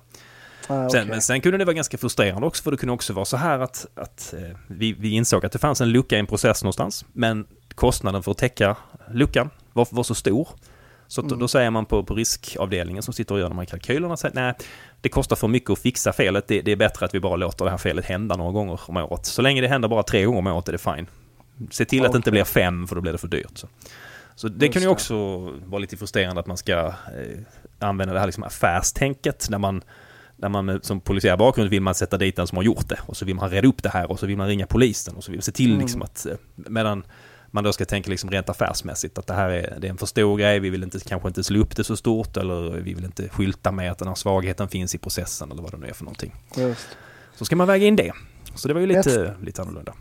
[0.67, 0.89] Ah, okay.
[0.89, 3.37] sen, men sen kunde det vara ganska frustrerande också för det kunde också vara så
[3.37, 6.63] här att, att eh, vi, vi insåg att det fanns en lucka i en process
[6.63, 8.75] någonstans men kostnaden för att täcka
[9.11, 10.47] luckan var, var så stor.
[11.07, 11.39] Så mm.
[11.39, 14.53] då säger man på, på riskavdelningen som sitter och gör de här kalkylerna, att nej,
[15.01, 16.47] det kostar för mycket att fixa felet.
[16.47, 18.97] Det, det, är bättre att vi bara låter det här felet hända några gånger om
[18.97, 19.25] året.
[19.25, 21.07] Så länge det händer bara tre gånger om året är det fine.
[21.71, 22.07] Se till okay.
[22.07, 23.57] att det inte blir fem för då blir det för dyrt.
[23.57, 23.67] Så,
[24.35, 26.93] så det Just kan ju också vara lite frustrerande att man ska eh,
[27.79, 29.83] använda det här liksom affärstänket när man
[30.35, 33.17] när man som polisiär bakgrund vill man sätta dit den som har gjort det och
[33.17, 35.31] så vill man reda upp det här och så vill man ringa polisen och så
[35.31, 35.81] vill man se till mm.
[35.81, 37.03] liksom att eh, medan
[37.51, 40.05] man då ska tänka liksom rent affärsmässigt att det här är, det är en för
[40.05, 43.05] stor grej, vi vill inte, kanske inte slå upp det så stort eller vi vill
[43.05, 45.93] inte skylta med att den här svagheten finns i processen eller vad det nu är
[45.93, 46.33] för någonting.
[46.55, 46.87] Just.
[47.35, 48.11] Så ska man väga in det.
[48.55, 49.93] Så det var ju lite, jag, lite annorlunda.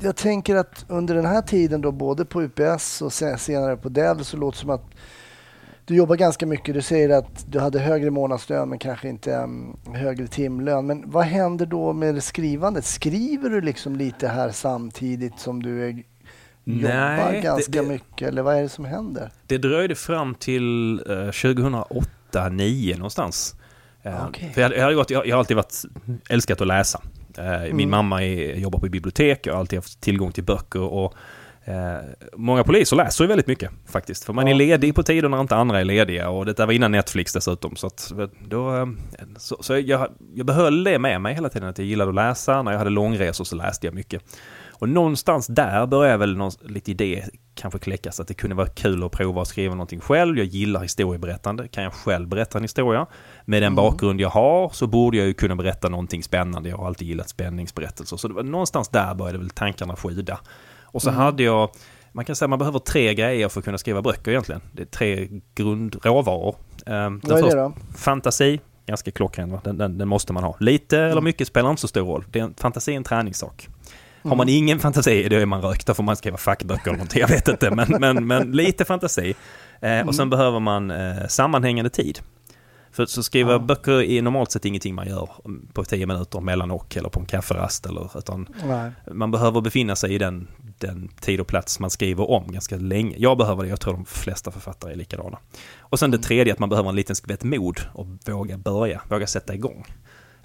[0.00, 4.24] Jag tänker att under den här tiden då både på UPS och senare på Dell
[4.24, 4.84] så låter det som att
[5.84, 6.74] du jobbar ganska mycket.
[6.74, 10.86] Du säger att du hade högre månadslön men kanske inte um, högre timlön.
[10.86, 12.84] Men vad händer då med skrivandet?
[12.84, 16.02] Skriver du liksom lite här samtidigt som du är
[16.66, 19.30] jobbar Nej, ganska det, mycket eller vad är det som händer?
[19.46, 23.54] Det dröjde fram till uh, 2008, 2009 någonstans.
[24.06, 24.52] Uh, okay.
[24.52, 25.82] för jag, jag, har gått, jag, jag, har alltid varit,
[26.28, 27.02] älskat att läsa.
[27.38, 27.76] Uh, mm.
[27.76, 31.14] Min mamma är, jobbar på bibliotek, jag har alltid haft tillgång till böcker och
[31.68, 31.98] Eh,
[32.36, 34.24] många poliser läser ju väldigt mycket faktiskt.
[34.24, 34.52] För man ja.
[34.52, 37.76] är ledig på tider när inte andra är lediga och det var innan Netflix dessutom.
[37.76, 38.12] Så, att,
[38.48, 38.86] då, eh,
[39.36, 42.62] så, så jag, jag behöll det med mig hela tiden att jag gillade att läsa.
[42.62, 44.22] När jag hade långresor så läste jag mycket.
[44.78, 49.04] Och någonstans där började väl någon, lite idé kanske kläckas att det kunde vara kul
[49.04, 50.38] att prova att skriva någonting själv.
[50.38, 51.68] Jag gillar historieberättande.
[51.68, 53.06] Kan jag själv berätta en historia?
[53.44, 53.76] Med den mm.
[53.76, 56.68] bakgrund jag har så borde jag ju kunna berätta någonting spännande.
[56.68, 58.16] Jag har alltid gillat spänningsberättelser.
[58.16, 60.40] Så det var någonstans där började väl tankarna skida.
[60.82, 61.20] Och så mm.
[61.20, 61.70] hade jag,
[62.12, 64.60] man kan säga att man behöver tre grejer för att kunna skriva böcker egentligen.
[64.72, 66.56] Det är tre grundråvaror.
[66.86, 67.72] Um, Vad är det då?
[67.96, 70.56] Fantasi, ganska klockren, den, den, den, måste man ha.
[70.60, 71.10] Lite mm.
[71.10, 72.24] eller mycket spelar inte så stor roll.
[72.30, 73.68] Det är fantasi är en träningssak.
[74.28, 74.58] Har man mm.
[74.58, 75.86] ingen fantasi, då är man rökt.
[75.86, 77.20] Då får man skriva fackböcker eller någonting.
[77.20, 79.34] Jag vet inte, men, men, men lite fantasi.
[79.80, 80.30] Eh, och sen mm.
[80.30, 82.20] behöver man eh, sammanhängande tid.
[82.96, 83.58] För så skriva ja.
[83.58, 85.28] böcker är normalt sett ingenting man gör
[85.72, 87.86] på tio minuter mellan och eller på en kafferast.
[87.86, 88.48] Eller, utan
[89.12, 93.16] man behöver befinna sig i den, den tid och plats man skriver om ganska länge.
[93.18, 95.38] Jag behöver det, jag tror de flesta författare är likadana.
[95.78, 99.26] Och sen det tredje, att man behöver en liten skvätt mod och våga börja, våga
[99.26, 99.86] sätta igång.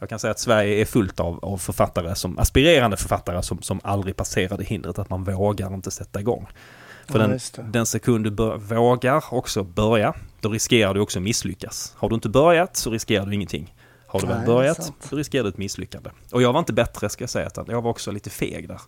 [0.01, 3.79] Jag kan säga att Sverige är fullt av, av författare, som aspirerande författare som, som
[3.83, 6.47] aldrig passerade hindret att man vågar inte sätta igång.
[7.07, 11.93] För ja, den, den sekund du bör, vågar också börja, då riskerar du också misslyckas.
[11.97, 13.75] Har du inte börjat så riskerar du ingenting.
[14.07, 16.09] Har du väl börjat så riskerar du ett misslyckande.
[16.31, 18.81] Och jag var inte bättre ska jag säga, utan jag var också lite feg där.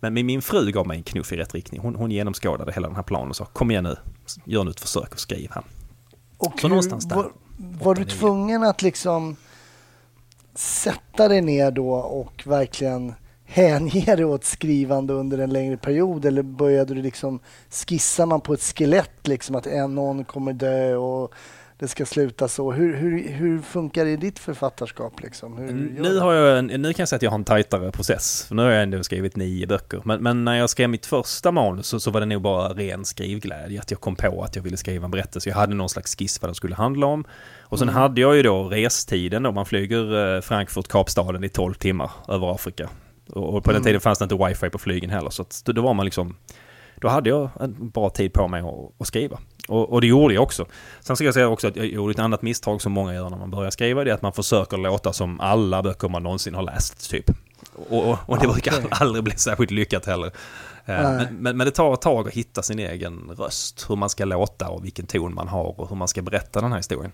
[0.00, 1.80] Men min fru gav mig en knuff i rätt riktning.
[1.80, 3.96] Hon, hon genomskådade hela den här planen och sa kom igen nu,
[4.44, 5.64] gör nu ett försök och skriv här.
[6.36, 7.16] Och så hur, någonstans där.
[7.16, 9.36] Var, var du tvungen att liksom
[10.60, 16.24] sätta dig ner då och verkligen hänge dig åt skrivande under en längre period?
[16.24, 17.40] Eller började du liksom
[17.86, 21.34] skissa man på ett skelett liksom att en någon kommer dö och
[21.80, 22.72] det ska sluta så.
[22.72, 25.20] Hur, hur, hur funkar det i ditt författarskap?
[25.20, 25.54] Liksom?
[26.00, 28.44] nu, har jag en, nu kan jag säga att jag har en tajtare process.
[28.48, 30.02] För nu har jag ändå skrivit nio böcker.
[30.04, 33.04] Men, men när jag skrev mitt första manus så, så, var det nog bara ren
[33.04, 33.80] skrivglädje.
[33.80, 35.48] Att jag kom på att jag ville skriva en berättelse.
[35.48, 37.24] Jag hade någon slags skiss vad den skulle handla om.
[37.60, 38.00] Och sen mm.
[38.00, 39.52] hade jag ju då restiden då.
[39.52, 42.88] Man flyger eh, Frankfurt-Kapstaden i 12 timmar över Afrika.
[43.28, 43.74] Och, på mm.
[43.74, 45.30] den tiden fanns det inte wifi på flygen heller.
[45.30, 46.36] Så att, då var man liksom
[47.00, 49.38] då hade jag en bra tid på mig att, att skriva.
[49.70, 50.66] Och, och, det gjorde jag också.
[51.00, 53.36] Sen ska jag säga också att jag gjorde ett annat misstag som många gör när
[53.36, 54.04] man börjar skriva.
[54.04, 57.30] Det är att man försöker låta som alla böcker man någonsin har läst, typ.
[57.88, 58.88] Och, och, och det brukar okay.
[58.90, 60.26] aldrig bli särskilt lyckat heller.
[60.84, 63.86] Eh, men, men, men, det tar ett tag att hitta sin egen röst.
[63.88, 66.70] Hur man ska låta och vilken ton man har och hur man ska berätta den
[66.70, 67.12] här historien.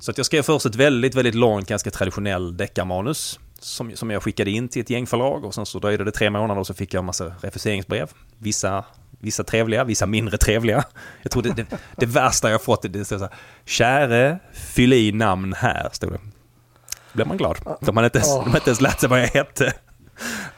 [0.00, 3.38] Så att jag skrev först ett väldigt, väldigt långt, ganska traditionell deckarmanus.
[3.60, 6.30] Som, som jag skickade in till ett gäng förlag och sen så dröjde det tre
[6.30, 8.10] månader och så fick jag en massa refuseringsbrev.
[8.38, 8.84] Vissa
[9.20, 10.84] Vissa trevliga, vissa mindre trevliga.
[11.22, 15.12] Jag tror det, det, det värsta jag fått, det står så här, Käre, fyll i
[15.12, 16.18] namn här, stod det.
[16.18, 17.58] Då blev man glad.
[17.80, 19.72] De hade inte, ens, de hade inte ens lärt sig vad jag hette.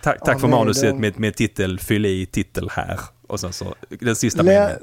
[0.03, 1.01] Tack, tack oh, för nej, manuset den...
[1.01, 3.01] med, med titel, fyll i titel här.
[3.27, 4.79] Och sen så, den sista Lä, meningen.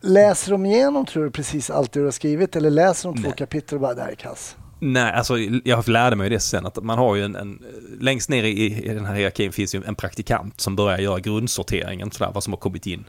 [0.00, 3.36] Läser de igenom tror du precis allt du har skrivit eller läser de två nej.
[3.36, 4.56] kapitel och bara det här är kass?
[4.78, 7.62] Nej, alltså jag lärde mig det sen att man har ju en, en
[8.00, 12.10] längst ner i, i den här hierarkin finns ju en praktikant som börjar göra grundsorteringen,
[12.10, 13.04] sådär, vad som har kommit in.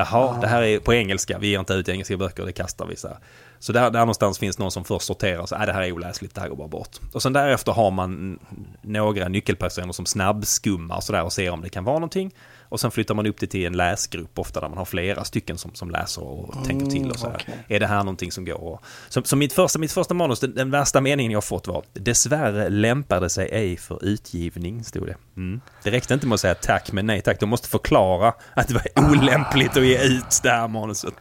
[0.00, 0.40] Jaha, ah.
[0.40, 2.96] det här är på engelska, vi ger inte ut engelska böcker, det kastar vi.
[2.96, 3.16] Så, här.
[3.58, 6.34] så där, där någonstans finns någon som först sorterar, så äh, det här är oläsligt,
[6.34, 6.96] det här går bara bort.
[7.12, 8.38] Och sen därefter har man
[8.82, 12.32] några nyckelpersoner som snabbskummar sådär och ser om det kan vara någonting.
[12.70, 15.58] Och sen flyttar man upp det till en läsgrupp, ofta där man har flera stycken
[15.58, 17.10] som, som läser och mm, tänker till.
[17.10, 17.54] Och så okay.
[17.68, 18.80] Är det här någonting som går?
[19.08, 22.68] Så, så mitt, första, mitt första manus, den, den, värsta meningen jag fått var Dessvärre
[22.68, 25.16] lämpade sig ej för utgivning, stod det.
[25.36, 25.60] Mm.
[25.82, 27.40] Det räckte inte med att säga tack, men nej tack.
[27.40, 31.14] De måste förklara att det var olämpligt att ge ut det här manuset.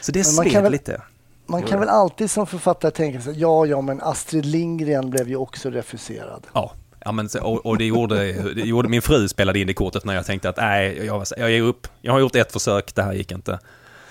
[0.00, 1.02] Så det sved lite.
[1.46, 5.36] Man kan väl alltid som författare tänka sig, ja, ja, men Astrid Lindgren blev ju
[5.36, 6.46] också refuserad.
[6.52, 6.72] Ja,
[7.06, 10.14] Ja, men, och, och det, gjorde, det gjorde min fru spelade in det kortet när
[10.14, 11.88] jag tänkte att nej, jag, jag ger upp.
[12.00, 13.58] Jag har gjort ett försök, det här gick inte.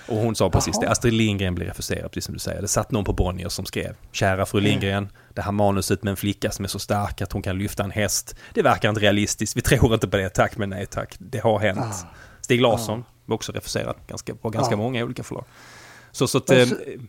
[0.08, 0.84] Och hon sa precis Jaha.
[0.84, 2.62] det, Astrid Lindgren blev refuserad, precis som du säger.
[2.62, 5.10] Det satt någon på Bonnier som skrev, kära fru Lindgren, mm.
[5.34, 7.90] det här manuset med en flicka som är så stark att hon kan lyfta en
[7.90, 8.36] häst.
[8.54, 11.14] Det verkar inte realistiskt, vi tror inte på det, tack men nej tack.
[11.18, 11.78] Det har hänt.
[11.78, 12.14] Ah.
[12.40, 13.12] Stig Larsson ah.
[13.24, 14.78] var också refuserad ganska, på ganska ah.
[14.78, 15.44] många olika förlag.
[16.12, 16.68] Så, så att, eh,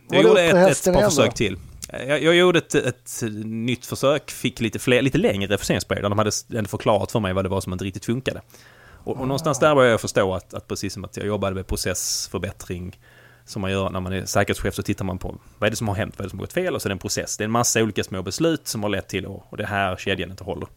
[0.09, 1.57] jag gjorde ett, ett par försök till.
[1.91, 6.31] Jag, jag gjorde ett, ett, nytt försök, fick lite, fler, lite längre där de hade
[6.53, 8.41] ändå förklarat för mig vad det var som inte riktigt funkade.
[9.03, 11.67] Och, och någonstans där började jag förstå att, att precis som att jag jobbade med
[11.67, 12.99] processförbättring
[13.45, 15.87] som man gör när man är säkerhetschef så tittar man på vad är det som
[15.87, 17.37] har hänt, vad är det som har gått fel och så är det en process.
[17.37, 19.95] Det är en massa olika små beslut som har lett till och, och det här
[19.95, 20.67] kedjan inte håller.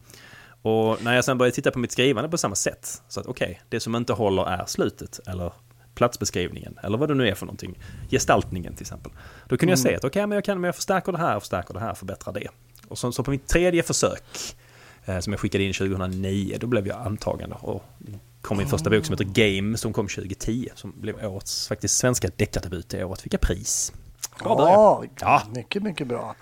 [0.61, 3.45] Och när jag sen började titta på mitt skrivande på samma sätt, så att okej,
[3.45, 5.51] okay, det som inte håller är slutet eller
[6.01, 7.79] platsbeskrivningen eller vad det nu är för någonting.
[8.09, 9.11] Gestaltningen till exempel.
[9.47, 9.69] Då kunde mm.
[9.69, 11.79] jag säga att okej, okay, men jag kan men jag förstärker det här, förstärker det
[11.79, 12.47] här, förbättrar det.
[12.87, 14.23] Och så, så på mitt tredje försök
[15.05, 17.83] eh, som jag skickade in 2009, då blev jag antagen och
[18.41, 22.29] kom min första bok som heter Game som kom 2010 som blev årets faktiskt svenska
[22.35, 23.21] deckardebut det året.
[23.21, 23.93] Fick jag pris.
[24.43, 26.35] Bra ja, mycket, mycket bra.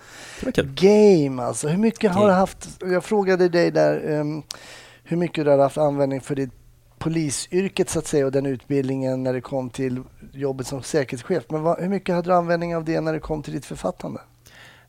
[0.55, 2.15] Game alltså, hur mycket Game.
[2.15, 2.69] har du haft?
[2.79, 4.43] Jag frågade dig där um,
[5.03, 6.51] hur mycket du har haft användning för ditt
[6.99, 11.43] polisyrket så att säga och den utbildningen när det kom till jobbet som säkerhetschef.
[11.49, 14.19] Men vad, hur mycket hade du användning av det när det kom till ditt författande?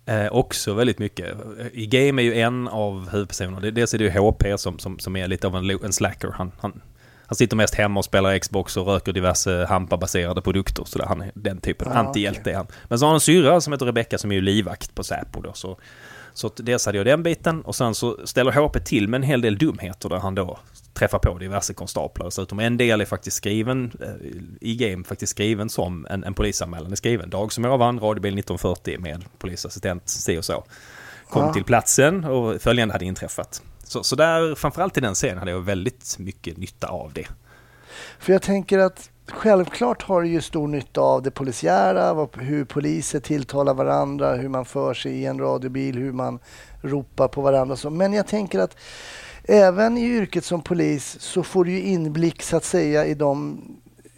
[0.07, 1.37] Eh, också väldigt mycket.
[1.73, 3.61] I Game är ju en av huvudpersonerna.
[3.61, 6.29] Dels är det ju HP som, som, som är lite av en, en slacker.
[6.29, 6.83] Han, han,
[7.27, 10.85] han sitter mest hemma och spelar Xbox och röker diverse Hampa-baserade produkter.
[10.85, 11.89] Så där, han är den typen.
[11.89, 12.53] Ah, Antihjälte okay.
[12.53, 12.67] är han.
[12.89, 15.41] Men så har han en syrra som heter Rebecca som är ju livvakt på Säpo.
[15.41, 15.79] Då, så
[16.35, 19.41] så dels hade jag den biten och sen så ställer HP till med en hel
[19.41, 20.59] del dumheter där han då
[21.01, 22.59] träffar på diverse konstaplar dessutom.
[22.61, 23.93] En del är faktiskt skriven
[24.61, 27.31] i game, faktiskt skriven som en, en polisanmälan är skriven.
[27.31, 30.65] Dag som ovan, radiobil 1940 med polisassistent, se och så.
[31.29, 31.53] Kom ja.
[31.53, 33.63] till platsen och följande hade inträffat.
[33.85, 37.27] Så, så där, framförallt i den serien hade jag väldigt mycket nytta av det.
[38.19, 43.21] För jag tänker att självklart har du ju stor nytta av det polisiära, hur poliser
[43.21, 46.39] tilltalar varandra, hur man för sig i en radiobil, hur man
[46.83, 47.91] ropar på varandra.
[47.91, 48.77] Men jag tänker att
[49.51, 53.61] även i yrket som polis så får du inblick så att säga i de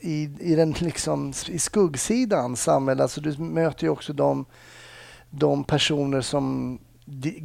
[0.00, 3.02] i, i den liksom i skuggsidan samhället.
[3.02, 4.44] Alltså du möter ju också de,
[5.30, 6.78] de personer som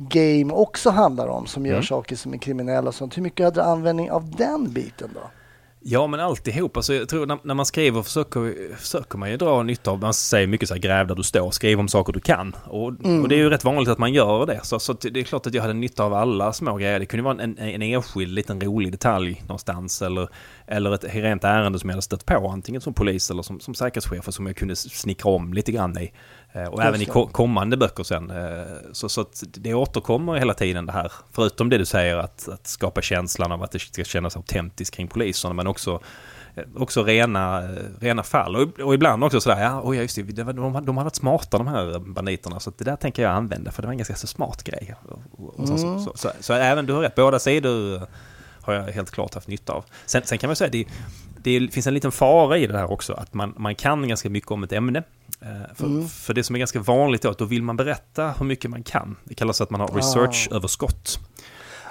[0.10, 1.84] game också handlar om, som gör mm.
[1.84, 3.18] saker som är kriminella och sånt.
[3.18, 5.30] Hur mycket hade du användning av den biten då?
[5.90, 6.78] Ja, men alltihop.
[6.78, 10.14] Alltså, jag tror när, när man skriver försöker, försöker man ju dra nytta av, man
[10.14, 12.56] säger mycket så här, gräv där du står, skriv om saker du kan.
[12.66, 13.22] Och, mm.
[13.22, 14.60] och det är ju rätt vanligt att man gör det.
[14.64, 17.00] Så, så det är klart att jag hade nytta av alla små grejer.
[17.00, 20.30] Det kunde vara en, en enskild liten rolig detalj någonstans eller,
[20.68, 23.74] eller ett rent ärende som jag hade stött på, antingen som polis eller som, som
[23.74, 26.12] säkerhetschef som jag kunde snickra om lite grann i.
[26.54, 28.32] Eh, och även i kommande böcker sen.
[28.32, 31.12] Eh, så, så att det återkommer hela tiden det här.
[31.32, 35.08] Förutom det du säger att, att skapa känslan av att det ska kännas autentiskt kring
[35.08, 35.54] poliserna.
[35.54, 36.00] Men också,
[36.56, 37.62] eh, också rena,
[38.00, 38.56] rena fall.
[38.56, 41.58] Och, och ibland också sådär, ja oh, just det, de, de, de har varit smarta
[41.58, 42.60] de här banditerna.
[42.60, 44.96] Så det där tänker jag använda för det var en ganska så smart grej.
[45.32, 46.00] Och, och så, mm.
[46.00, 48.02] så, så, så, även du har rätt, båda sidor
[48.62, 49.86] har jag helt klart haft nytta av.
[50.06, 50.86] Sen, sen kan man säga, det,
[51.48, 54.52] det finns en liten fara i det här också, att man, man kan ganska mycket
[54.52, 55.04] om ett ämne.
[55.42, 56.08] Eh, för, mm.
[56.08, 58.84] för det som är ganska vanligt är att då vill man berätta hur mycket man
[58.84, 59.16] kan.
[59.24, 61.20] Det kallas att man har research-överskott.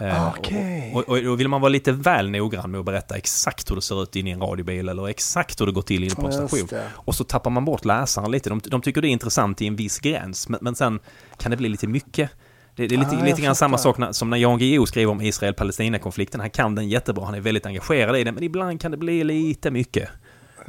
[0.01, 0.31] Ah.
[0.39, 0.93] Okay.
[0.95, 3.83] Och, och, och, vill man vara lite väl noggrann med att berätta exakt hur det
[3.83, 6.33] ser ut inne i en radiobil eller exakt hur det går till inne på en
[6.33, 6.69] station.
[6.89, 8.49] Och så tappar man bort läsaren lite.
[8.49, 11.01] De, de tycker det är intressant i en viss gräns, men, men sen
[11.39, 12.31] kan det bli lite mycket.
[12.77, 15.13] Det, det är lite, ah, lite grann samma sak när, som när Jan Guillou skriver
[15.13, 16.41] om Israel-Palestina-konflikten.
[16.41, 19.25] Han kan den jättebra, han är väldigt engagerad i den, men ibland kan det bli
[19.25, 20.09] lite mycket.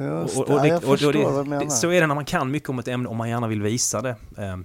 [0.00, 1.68] Just och, och, det, jag förstår det, vad du menar.
[1.68, 4.02] Så är det när man kan mycket om ett ämne och man gärna vill visa
[4.02, 4.16] det.
[4.38, 4.64] Ehm,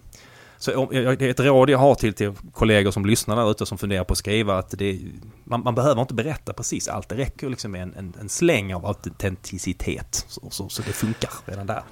[0.57, 4.11] så ett råd jag har till, till kollegor som lyssnar där ute som funderar på
[4.11, 4.99] att skriva att det,
[5.43, 7.09] man, man behöver inte berätta precis allt.
[7.09, 10.25] Det räcker liksom med en, en, en släng av autenticitet.
[10.27, 11.83] Så, så, så det funkar redan där.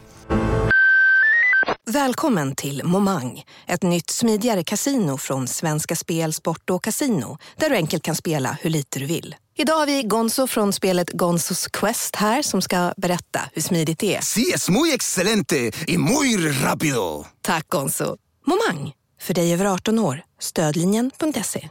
[1.93, 7.75] Välkommen till Momang, ett nytt smidigare kasino från Svenska Spel, Sport och Casino där du
[7.75, 9.35] enkelt kan spela hur lite du vill.
[9.55, 14.15] Idag har vi Gonzo från spelet Gonzos Quest här som ska berätta hur smidigt det
[14.15, 14.21] är.
[14.21, 17.25] Sí, es muy excelente y muy rápido!
[17.41, 18.17] Tack Gonzo.
[18.45, 20.23] Momang, för dig över 18 år.
[20.39, 21.69] Stödlinjen.se.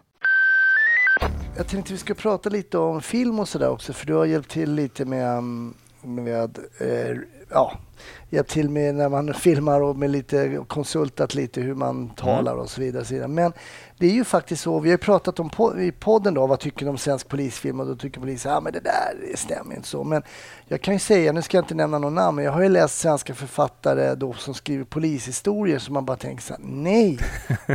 [1.56, 4.50] Jag tänkte vi ska prata lite om film och sådär också för du har hjälpt
[4.50, 5.42] till lite med,
[6.02, 7.16] med eh,
[7.50, 7.72] ja,
[8.30, 12.08] hjälpt till med när man filmar och med lite konsultat lite hur man mm.
[12.08, 13.28] talar och så vidare.
[13.28, 13.52] Men
[13.98, 16.84] det är ju faktiskt så, vi har pratat om po i podden då, vad tycker
[16.84, 17.80] du om svensk polisfilm?
[17.80, 20.04] Och då tycker polisen, ja men det där stämmer inte så.
[20.04, 20.22] Men
[20.68, 22.68] jag kan ju säga, nu ska jag inte nämna någon namn, men jag har ju
[22.68, 27.18] läst svenska författare då som skriver polishistorier som man bara tänker så här, nej,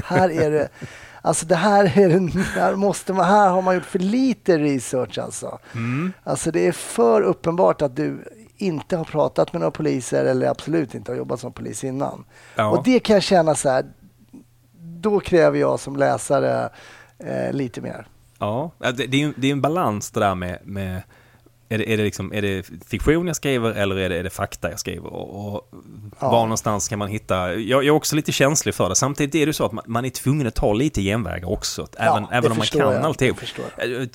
[0.06, 0.70] här är det
[1.26, 5.60] Alltså det här, är här, måste man, här har man gjort för lite research alltså.
[5.74, 6.14] Mm.
[6.24, 8.24] Alltså det är för uppenbart att du
[8.58, 12.26] inte har pratat med några poliser eller absolut inte har jobbat som polis innan.
[12.56, 12.70] Ja.
[12.70, 13.86] Och det kan jag känna så här,
[14.80, 16.70] då kräver jag som läsare
[17.20, 18.08] eh, lite mer.
[18.40, 21.02] Ja, det, det, är, det är en balans det där med, med
[21.70, 24.30] är det, är, det liksom, är det fiktion jag skriver eller är det, är det
[24.30, 25.14] fakta jag skriver?
[25.14, 25.68] Och, och
[26.20, 26.32] ja.
[26.32, 27.54] Var någonstans kan man hitta...
[27.54, 28.96] Jag, jag, är också lite känslig för det.
[28.96, 31.88] Samtidigt är det så att man, man är tvungen att ta lite genvägar också.
[31.98, 33.38] Även, ja, även om man kan alltihop.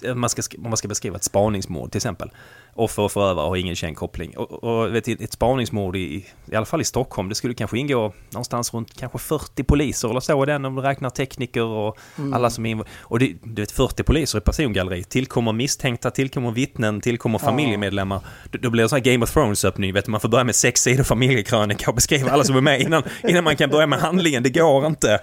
[0.04, 2.30] Eh, man ska, om man ska beskriva ett spaningsmål till exempel
[2.74, 4.36] offer och förövare har ingen känd koppling.
[4.36, 8.12] Och, och vet, ett spaningsmord i, i alla fall i Stockholm, det skulle kanske ingå
[8.30, 12.34] någonstans runt kanske 40 poliser eller så, den om du räknar tekniker och mm.
[12.34, 13.00] alla som är involverade.
[13.02, 18.20] Och det, du vet 40 poliser i persongalleri, tillkommer misstänkta, tillkommer vittnen, tillkommer familjemedlemmar.
[18.50, 20.80] Då, då blir det så här Game of Thrones-öppning, vet man får börja med sex
[20.82, 24.42] sidor familjekrönika och beskriva alla som är med innan, innan man kan börja med handlingen,
[24.42, 25.18] det går inte.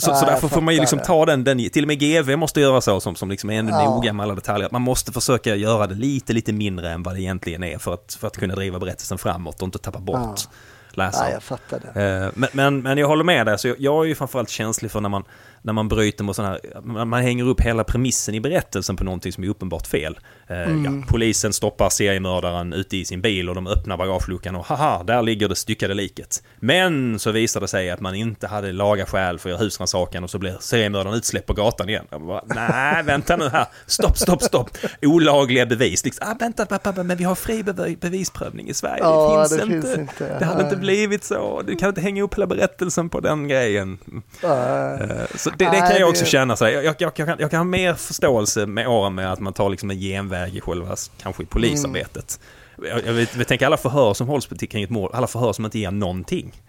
[0.00, 2.60] Så, så därför får man ju liksom ta den, den, till och med GV måste
[2.60, 3.84] göra så som, som liksom är ännu ja.
[3.84, 4.68] noga med alla detaljer.
[4.72, 8.16] Man måste försöka göra det lite, lite mindre än vad det egentligen är för att,
[8.20, 10.50] för att kunna driva berättelsen framåt och inte tappa bort ja.
[10.90, 11.26] läsaren.
[11.28, 12.02] Ja, jag fattar det.
[12.02, 14.90] Eh, men, men, men jag håller med dig, så jag, jag är ju framförallt känslig
[14.90, 15.24] för när man
[15.62, 19.32] när man bryter mot sådana här, man hänger upp hela premissen i berättelsen på någonting
[19.32, 20.18] som är uppenbart fel.
[20.48, 20.84] Eh, mm.
[20.84, 25.22] Ja, polisen stoppar seriemördaren ute i sin bil och de öppnar bagageluckan och haha, där
[25.22, 26.42] ligger det styckade liket.
[26.60, 30.38] Men så visar det sig att man inte hade laga skäl för husrannsakan och så
[30.38, 32.04] blir seriemördaren utsläppt på gatan igen.
[32.44, 33.66] Nej, vänta nu här.
[33.86, 34.70] Stopp, stopp, stopp.
[35.02, 36.04] Olagliga bevis.
[36.04, 37.62] Liksom, ah, vänta, pappa, men vi har fri
[38.00, 39.02] bevisprövning i Sverige.
[39.02, 39.86] Ja, det, finns, det inte.
[39.86, 40.38] finns inte.
[40.38, 41.62] Det hade inte blivit så.
[41.62, 43.98] Du kan inte hänga upp hela berättelsen på den grejen.
[44.42, 46.56] Eh, så, Så det, det kan jag också känna.
[46.56, 49.52] Så jag, jag, jag, kan, jag kan ha mer förståelse med åren med att man
[49.52, 52.40] tar liksom en genväg i själva, kanske i polisarbetet.
[52.78, 53.00] Mm.
[53.06, 55.90] Jag, jag, tänker alla förhör som hålls kring ett mål, alla förhör som inte ger
[55.90, 56.62] någonting.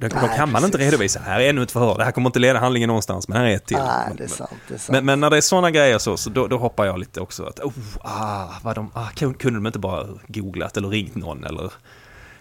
[0.00, 2.58] Då, kan man inte redovisa, här är ännu ett förhör, det här kommer inte leda
[2.58, 3.76] handlingen någonstans, men här är ett till.
[3.76, 4.92] Nej, det är sant, det är sant.
[4.92, 7.44] Men, men, när det är sådana grejer så, så då, då, hoppar jag lite också.
[7.44, 11.72] Att, oh, ah, vad de, ah, kunde de inte bara googlat eller ringt någon eller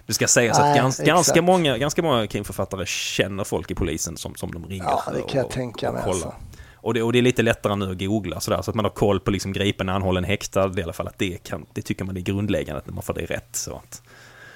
[0.07, 4.35] det ska sägas att gans, ganska, många, ganska många krimförfattare känner folk i polisen som,
[4.35, 6.03] som de ringer Ja, det kan jag tänka mig.
[6.05, 6.33] Alltså.
[6.75, 8.89] Och det, och det är lite lättare nu att googla sådär, så att man har
[8.89, 10.79] koll på liksom gripen, anhållen, häktad.
[10.79, 13.25] I alla fall att det, kan, det tycker man är grundläggande, att man får det
[13.25, 13.55] rätt.
[13.55, 14.01] Så att,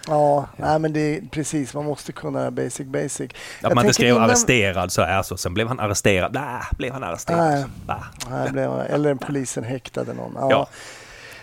[0.07, 0.65] Ja, ja.
[0.65, 1.73] Nej, men det är precis.
[1.73, 3.31] Man måste kunna basic basic.
[3.61, 4.29] Att man inte skrev innan...
[4.29, 5.37] arresterad så är så.
[5.37, 6.31] Sen blev han arresterad.
[6.31, 7.69] Blah, blev han arresterad.
[7.87, 10.33] Nej, Nej blev han, eller polisen häktade någon.
[10.35, 10.47] Ja.
[10.49, 10.67] ja.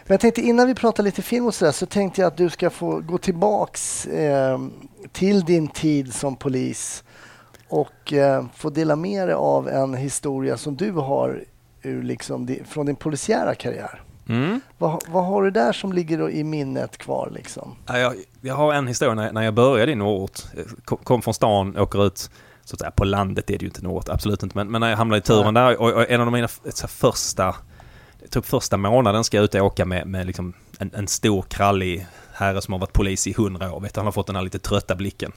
[0.09, 2.37] Men jag tänkte innan vi pratar lite film och så där, så tänkte jag att
[2.37, 4.59] du ska få gå tillbaks eh,
[5.13, 7.05] till din tid som polis
[7.69, 11.45] och eh, få dela med dig av en historia som du har
[11.83, 14.03] ur liksom, från din polisiära karriär.
[14.29, 14.61] Mm.
[14.79, 17.31] Vad, vad, har du där som ligger i minnet kvar?
[17.35, 17.77] Liksom?
[17.87, 20.41] Jag, jag har en historia när, när jag började i Norrort.
[20.85, 22.31] Kom, kom från stan, åker ut
[22.65, 24.57] så att säga, på landet är det ju inte Norrort, absolut inte.
[24.57, 26.49] Men, men när jag hamnade i turen där och, och, en av mina
[26.89, 27.55] första,
[28.31, 32.07] typ första månaden ska jag ut och åka med, med liksom en, en stor krallig
[32.33, 33.81] herre som har varit polis i hundra år.
[33.81, 35.33] Vet, han har fått den här lite trötta blicken.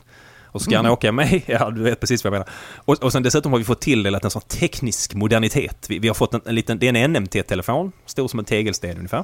[0.51, 0.85] Och så ska mm.
[0.85, 2.49] han åka med, ja du vet precis vad jag menar.
[2.75, 5.85] Och, och sen dessutom har vi fått tilldelat en sån teknisk modernitet.
[5.89, 8.97] Vi, vi har fått en, en liten, det är en NMT-telefon, stor som en tegelsten
[8.97, 9.23] ungefär.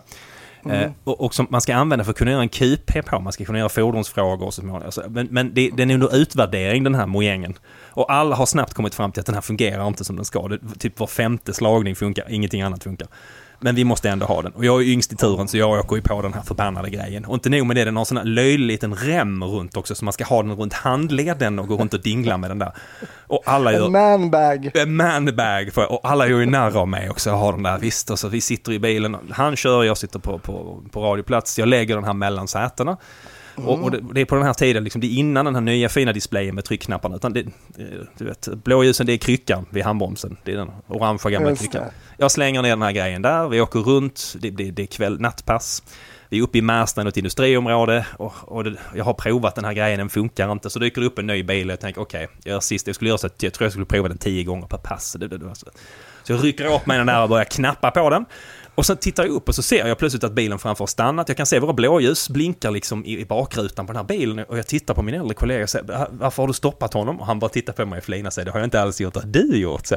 [0.65, 0.83] Mm.
[0.83, 3.33] Eh, och, och, som man ska använda för att kunna göra en QP på, man
[3.33, 6.95] ska kunna göra fordonsfrågor och så alltså, Men, men det, den är under utvärdering den
[6.95, 7.57] här mojängen.
[7.89, 10.47] Och alla har snabbt kommit fram till att den här fungerar inte som den ska.
[10.47, 13.07] Det, typ var femte slagning funkar, ingenting annat funkar.
[13.59, 14.51] Men vi måste ändå ha den.
[14.51, 17.25] Och jag är yngst i turen så jag åker ju på den här förbannade grejen.
[17.25, 19.95] Och inte nog med det, den har en sån här löjlig liten rem runt också
[19.95, 22.71] så man ska ha den runt handleden och gå runt och dingla med den där.
[23.27, 23.85] Och alla gör...
[23.85, 24.71] En manbag.
[24.73, 25.69] En manbag.
[25.89, 27.77] Och alla gör ju narr av mig också, har den där.
[27.77, 29.17] Visst, och så vi sitter i bilen.
[29.31, 31.59] Han kör, jag sitter på, på, på radioplats.
[31.59, 32.97] Jag lägger den här mellan sätena.
[33.57, 33.69] Mm.
[33.69, 35.61] Och, och det, det, är på den här tiden, liksom, det är innan den här
[35.61, 37.15] nya fina displayen med tryckknapparna.
[37.15, 37.45] Utan det,
[38.17, 40.37] du vet, blåljusen det är kryckan vid handbromsen.
[40.43, 41.83] Det är den orangea gamla kryckan.
[42.17, 45.19] Jag slänger ner den här grejen där, vi åker runt, det, det, det är kväll,
[45.19, 45.83] nattpass.
[46.29, 49.73] Vi är uppe i Märsta, något industriområde och, och det, jag har provat den här
[49.73, 50.69] grejen, den funkar inte.
[50.69, 52.95] Så dyker det upp en ny bil och jag tänker okej, okay, jag, sist jag
[52.95, 55.15] skulle göra så att jag tror jag skulle prova den tio gånger per pass.
[55.19, 55.67] Det, det, det, så.
[56.23, 58.25] så jag rycker åt mig den där och börjar knappa på den.
[58.77, 61.27] Och sen tittar jag upp och så ser jag plötsligt att bilen framför har stannat.
[61.27, 64.57] Jag kan se våra blåljus blinkar liksom i, i bakrutan på den här bilen och
[64.57, 67.19] jag tittar på min äldre kollega och säger varför har du stoppat honom?
[67.19, 68.45] Och han bara tittar på mig och flinar sig.
[68.45, 69.13] Det har jag inte alls gjort.
[69.13, 69.95] Det har du gjort, så.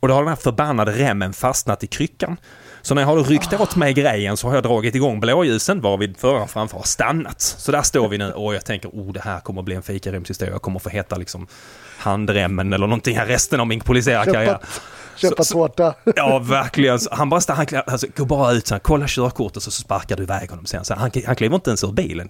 [0.00, 2.36] Och då har den här förbannade remmen fastnat i kryckan.
[2.82, 6.16] Så när jag har ryckt åt mig grejen så har jag dragit igång blåljusen varvid
[6.16, 7.40] föraren framför har stannat.
[7.40, 9.82] Så där står vi nu och jag tänker, oh det här kommer att bli en
[9.82, 10.54] fikarumshistoria.
[10.54, 11.46] Jag kommer få heta liksom
[11.98, 14.58] handremmen eller någonting här resten av min polisiära karriär.
[15.16, 15.94] Köpa tårta.
[16.16, 16.98] Ja, verkligen.
[17.10, 20.22] Han bara han, alltså, går bara ut så här, kolla körkortet och så sparkar du
[20.22, 20.84] iväg honom sen.
[20.84, 22.28] Så han, han kliver inte ens ur bilen.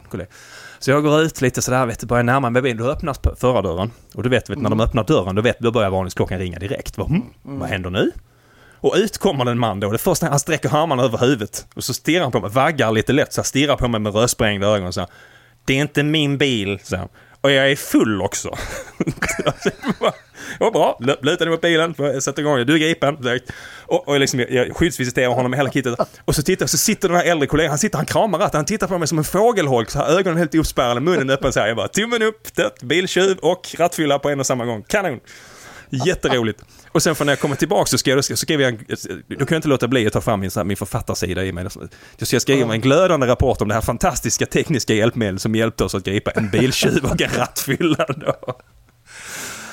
[0.78, 2.76] Så jag går ut lite sådär, vet du, börjar närma mig bilen.
[2.76, 3.90] Då öppnas förardörren.
[4.14, 4.86] Och du vet, vet när de mm.
[4.86, 6.98] öppnar dörren, då, vet, då börjar varningsklockan ringa direkt.
[6.98, 7.58] Vad, mm, mm.
[7.58, 8.12] vad händer nu?
[8.82, 9.90] Och ut kommer en man då.
[9.90, 11.66] Det första han sträcker armarna över huvudet.
[11.74, 14.14] Och så stirrar han på mig, vaggar lite lätt, så här, stirrar på mig med
[14.14, 14.92] rödsprängda ögon.
[14.92, 15.08] Så här,
[15.64, 17.08] det är inte min bil, så här.
[17.40, 18.50] Och jag är full också.
[20.62, 20.98] Ja, bra.
[21.36, 23.40] dig mot bilen, sätter igång, du är gripen.
[23.86, 25.98] Och, och liksom, jag skyddsvisiterar honom med hela kittet.
[26.24, 28.64] Och så tittar så sitter den här äldre kollegan, han sitter, han kramar ratten, han
[28.64, 31.66] tittar på mig som en fågelholk, så här, ögonen helt uppspärrade, munnen öppen så här.
[31.66, 34.84] Jag bara, tummen upp, dött, biltjuv och rattfylla på en och samma gång.
[34.88, 35.20] Kanon!
[35.90, 36.62] Jätteroligt.
[36.92, 39.36] Och sen för när jag kommer tillbaka så, skrev, jag, så skriver jag, eh, då
[39.36, 41.70] kan jag inte låta bli att ta fram min, min författarsida i mig.
[41.70, 45.94] Så jag skriver en glödande rapport om det här fantastiska tekniska hjälpmedel som hjälpte oss
[45.94, 48.06] att gripa en biltjuv och en rattfylla.
[48.16, 48.56] Då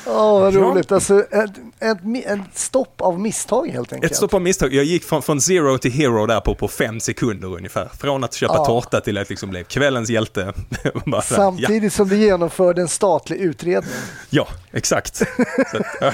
[0.09, 0.91] oh, vad roligt.
[0.91, 4.11] Alltså, ett, ett, ett, stopp av misstag helt enkelt.
[4.11, 4.73] Ett stopp av misstag.
[4.73, 7.89] Jag gick från, från zero till hero där på, på fem sekunder ungefär.
[7.99, 8.65] Från att köpa ja.
[8.65, 10.53] tårta till att liksom bli kvällens hjälte.
[11.05, 11.89] Bara, Samtidigt ja.
[11.89, 13.93] som du genomförde en statlig utredning.
[14.29, 15.21] Ja, exakt.
[16.01, 16.11] Ja.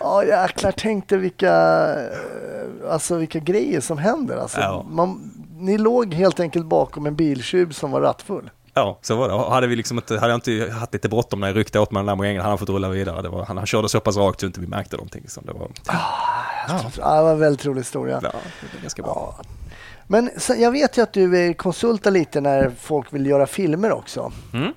[0.00, 0.72] ja, jäklar.
[0.76, 1.54] Tänk dig vilka,
[2.90, 4.36] alltså, vilka grejer som händer.
[4.36, 4.86] Alltså, ja.
[4.90, 8.50] man, ni låg helt enkelt bakom en biltjuv som var rattfull.
[8.74, 9.54] Ja, så var det.
[9.54, 12.00] Hade, vi liksom inte, hade jag inte haft lite bråttom när jag ryckte åt mig
[12.00, 13.22] den där mojängen hade han fått rulla vidare.
[13.22, 15.28] Det var, han, han körde så pass rakt så inte vi märkte någonting.
[15.28, 15.98] Så det, var, ah,
[16.68, 16.80] ja.
[16.98, 17.16] ja.
[17.16, 18.20] det var en väldigt rolig historia.
[18.22, 19.34] Ja, det är ganska bra.
[19.38, 19.44] Ja.
[20.06, 24.32] Men sen, jag vet ju att du konsultar lite när folk vill göra filmer också.
[24.52, 24.72] Mm.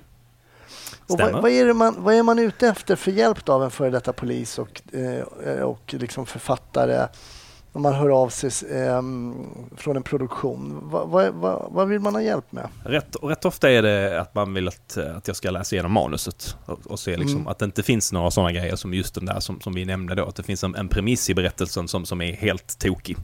[1.08, 3.90] Och vad, vad, är man, vad är man ute efter för hjälp av en före
[3.90, 7.06] detta polis och, eh, och liksom författare
[7.72, 9.02] om man hör av sig eh,
[9.76, 10.80] från en produktion.
[10.82, 12.68] Vad, vad, vad, vad, vill man ha hjälp med?
[12.84, 16.56] Rätt, rätt ofta är det att man vill att, att jag ska läsa igenom manuset
[16.64, 17.48] och, och se liksom mm.
[17.48, 20.14] att det inte finns några sådana grejer som just den där som, som vi nämnde
[20.14, 20.24] då.
[20.24, 23.16] Att det finns en, en premiss i berättelsen som, som är helt tokig.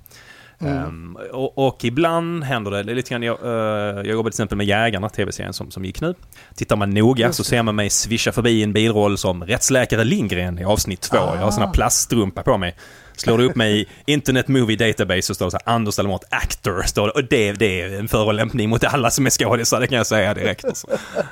[0.59, 0.85] Mm.
[0.85, 4.67] Um, och, och, ibland händer det, lite grann, jag, uh, jag jobbar till exempel med
[4.67, 6.15] Jägarna, tv-serien som, som gick nu.
[6.55, 10.65] Tittar man noga så ser man mig svischa förbi en bilroll som rättsläkare Lindgren i
[10.65, 11.17] avsnitt två.
[11.17, 11.35] Ah.
[11.35, 12.77] Jag har såna plaststrumpa på mig.
[13.17, 16.25] Slår du upp mig i Internet Movie Database så står det så här Anders Delamont
[16.31, 16.83] Actor.
[16.83, 19.97] Står det, och det, det är en förolämpning mot alla som är skådisar, det kan
[19.99, 20.65] jag säga direkt.
[20.65, 20.87] Alltså.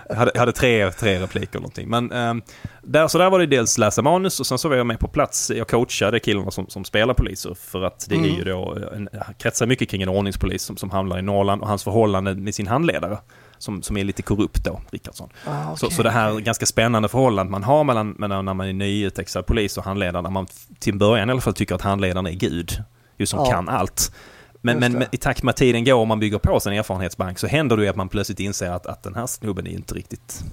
[0.09, 1.89] Jag, hade, jag hade tre, tre repliker eller någonting.
[1.89, 2.43] Men um,
[2.83, 5.09] där, så där var det dels läsa manus och sen så var jag med på
[5.09, 5.51] plats.
[5.51, 8.31] Jag coachade killarna som, som spelar poliser för att det mm.
[8.31, 9.09] är ju då en,
[9.39, 12.67] kretsar mycket kring en ordningspolis som, som hamnar i Norrland och hans förhållande med sin
[12.67, 13.19] handledare
[13.63, 15.29] som, som är lite korrupt då, Rickardsson.
[15.47, 15.77] Ah, okay.
[15.77, 19.47] så, så det här ganska spännande förhållandet man har mellan, mellan när man är nyutexad
[19.47, 20.47] polis och handledare, när man
[20.79, 22.83] till början i alla fall tycker att handledaren är gud,
[23.17, 23.51] just som ah.
[23.51, 24.13] kan allt.
[24.61, 27.47] Men, men, i takt med att tiden går och man bygger på sin erfarenhetsbank så
[27.47, 30.45] händer det ju att man plötsligt inser att, att den här snubben är inte riktigt...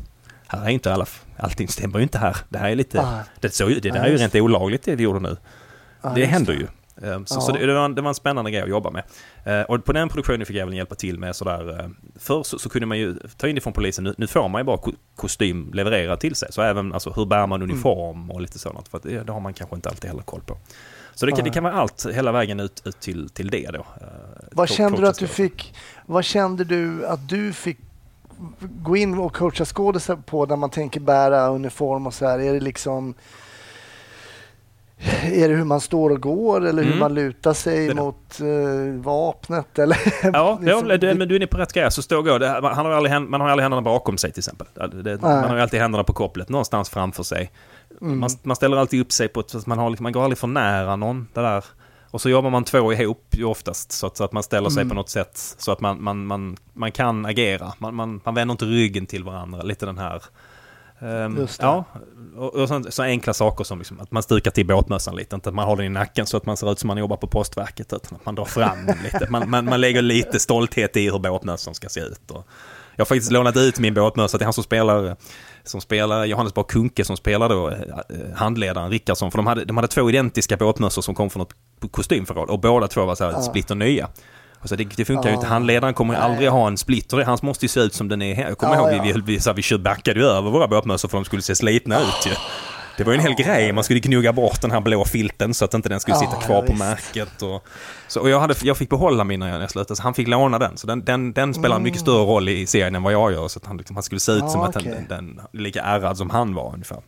[0.47, 1.05] Här är inte alla...
[1.37, 2.37] Allting stämmer ju inte här.
[2.49, 3.01] Det här är lite...
[3.01, 3.19] Ah.
[3.39, 5.37] Det, så, det där är ju rent olagligt det vi gjorde nu.
[6.01, 6.67] Ah, det händer ju.
[7.03, 7.41] Ehm, så, ja.
[7.41, 9.03] så det, det, var en, det, var en, spännande grej att jobba med.
[9.43, 11.79] Eh, och på den produktionen fick jag även hjälpa till med sådär.
[11.79, 11.89] Eh,
[12.19, 14.03] förr så, så, kunde man ju ta in det från polisen.
[14.03, 14.79] Nu, nu får man ju bara
[15.15, 16.47] kostym levererad till sig.
[16.51, 18.31] Så även alltså, hur bär man uniform mm.
[18.31, 18.87] och lite sådant.
[18.87, 20.57] För det, det, har man kanske inte alltid heller koll på.
[21.15, 23.79] Så det, kan, det kan vara allt hela vägen ut, ut till, till det då.
[23.79, 24.07] Eh,
[24.51, 25.73] vad kände du att du fick?
[26.05, 27.77] Vad kände du att du fick
[28.59, 32.39] gå in och coacha skådisar på när man tänker bära uniform och så här?
[32.39, 33.13] Är det liksom
[35.23, 36.99] är det hur man står och går eller hur mm.
[36.99, 39.79] man lutar sig mot uh, vapnet?
[39.79, 39.97] Eller?
[40.33, 41.91] ja, ja det, men du är inne på rätt grej.
[41.91, 42.37] Så stå och gå.
[42.37, 44.67] Det, man, har aldrig, man har aldrig händerna bakom sig till exempel.
[45.03, 47.51] Det, man har alltid händerna på kopplet någonstans framför sig.
[48.01, 48.19] Mm.
[48.19, 49.67] Man, man, ställer alltid upp sig på ett...
[49.67, 51.27] Man, har, man går aldrig för nära någon.
[51.33, 51.65] Det där.
[52.11, 53.91] Och så jobbar man två ihop ju oftast.
[53.91, 54.89] Så att, så att man ställer sig mm.
[54.89, 57.73] på något sätt så att man, man, man, man kan agera.
[57.77, 59.61] Man, man, man vänder inte ryggen till varandra.
[59.61, 60.23] Lite den här
[61.01, 61.85] Um, ja,
[62.35, 65.49] och, och så, så, enkla saker som liksom att man stukar till båtmössan lite, inte
[65.49, 67.27] att man har den i nacken så att man ser ut som man jobbar på
[67.27, 69.27] postverket, utan att man drar fram lite.
[69.29, 72.31] Man, man, man lägger lite stolthet i hur båtmössan ska se ut.
[72.31, 72.47] Och
[72.95, 75.15] jag har faktiskt lånat ut min båtmössa till han som spelar,
[75.63, 77.77] som spelar Johannes Bar Kunke som spelar då eh,
[78.35, 82.49] handledaren Rickardsson, för de hade, de hade två identiska båtmössor som kom från ett kostymförråd
[82.49, 83.41] och båda två var så här ja.
[83.41, 84.09] splitter nya.
[84.61, 85.47] Alltså det, det funkar ju inte.
[85.47, 87.17] Handledaren kommer ju aldrig ha en splitter.
[87.17, 88.47] Hans måste ju se ut som den är här.
[88.47, 89.13] Jag kommer ja, ihåg ja.
[89.15, 92.25] vi, vi, vi, vi backade ju över våra båtmössor för de skulle se slitna ut
[92.25, 92.31] ju.
[92.99, 93.71] Det var ju en hel grej.
[93.71, 96.55] Man skulle knugga bort den här blå filten så att inte den skulle sitta kvar
[96.55, 97.41] ja, på märket.
[97.41, 97.67] Och,
[98.07, 100.59] så, och jag, hade, jag fick behålla min när jag slutade, så han fick låna
[100.59, 100.77] den.
[100.77, 103.47] Så den, den, den spelar en mycket större roll i serien än vad jag gör.
[103.47, 106.17] Så att han, liksom, han skulle se ut som att den, den, den, lika ärrad
[106.17, 107.01] som han var ungefär.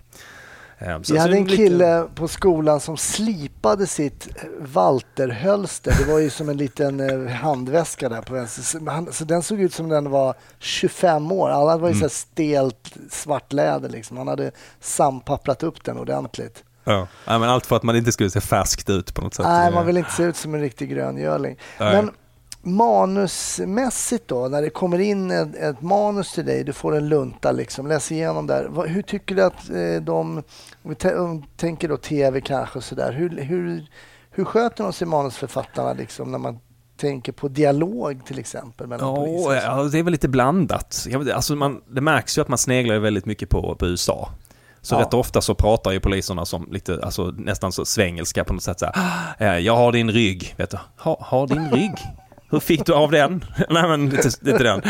[0.82, 2.16] Ehm, jag hade en kille lite...
[2.16, 4.28] på skolan som slipade sitt
[4.60, 5.96] Walter-hölster.
[5.98, 9.12] Det var ju som en liten eh, handväska där på vänster.
[9.12, 11.50] Så den såg ut som den var 25 år.
[11.50, 12.10] Alla var ju mm.
[12.10, 14.18] så stelt svart läder liksom.
[14.18, 16.64] Han hade sampapprat upp den ordentligt.
[16.84, 17.08] Ja.
[17.26, 19.46] ja, men allt för att man inte skulle se färskt ut på något sätt.
[19.46, 21.58] Nej, man vill inte se ut som en riktig gröngöling.
[21.78, 22.12] Men
[22.64, 27.52] manusmässigt då, när det kommer in ett, ett, manus till dig, du får en lunta,
[27.52, 28.88] liksom, läs igenom där.
[28.88, 30.44] Hur tycker du att eh, de,
[30.84, 30.96] om vi
[31.58, 33.88] tänker då tv kanske sådär, hur, hur,
[34.32, 36.60] hur sköter de sig manusförfattarna liksom när man
[36.98, 39.56] tänker på dialog till exempel mellan oh, poliser?
[39.56, 41.08] Ja, det är väl lite blandat.
[41.34, 44.30] Alltså man, det märks ju att man sneglar väldigt mycket på, på USA.
[44.82, 45.00] Så ja.
[45.00, 48.80] rätt ofta så pratar ju poliserna som lite, alltså nästan så svengelska på något sätt
[48.80, 50.78] så här, Jag har din rygg, vet du.
[50.98, 51.94] Ha, har din rygg?
[52.52, 53.46] Hur fick du av den?
[53.70, 54.82] Nej men är inte den.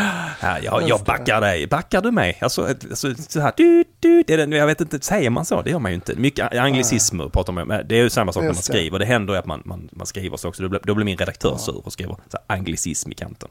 [0.41, 1.67] Ja, jag, jag backar dig.
[1.67, 2.37] Backar du mig?
[2.41, 5.61] Alltså, alltså så här, du, du, det är den, jag vet inte, säger man så?
[5.61, 6.15] Det gör man ju inte.
[6.15, 7.81] Mycket anglicismer pratar man om.
[7.85, 8.99] Det är ju samma sak när man skriver.
[8.99, 10.63] Det händer ju att man, man, man skriver så också.
[10.63, 13.49] Då blir, då blir min redaktör sur och skriver så här, anglicism i kanten.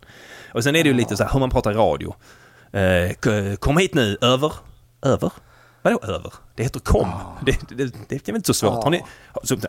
[0.54, 2.14] Och sen är det ju lite så här hur man pratar radio.
[2.72, 4.52] Eh, kom hit nu, över.
[5.02, 5.32] Över?
[5.82, 6.32] Vadå över?
[6.54, 7.08] Det heter kom.
[7.46, 8.84] Det, det, det, är väl inte så svårt.
[8.84, 9.02] Har ni,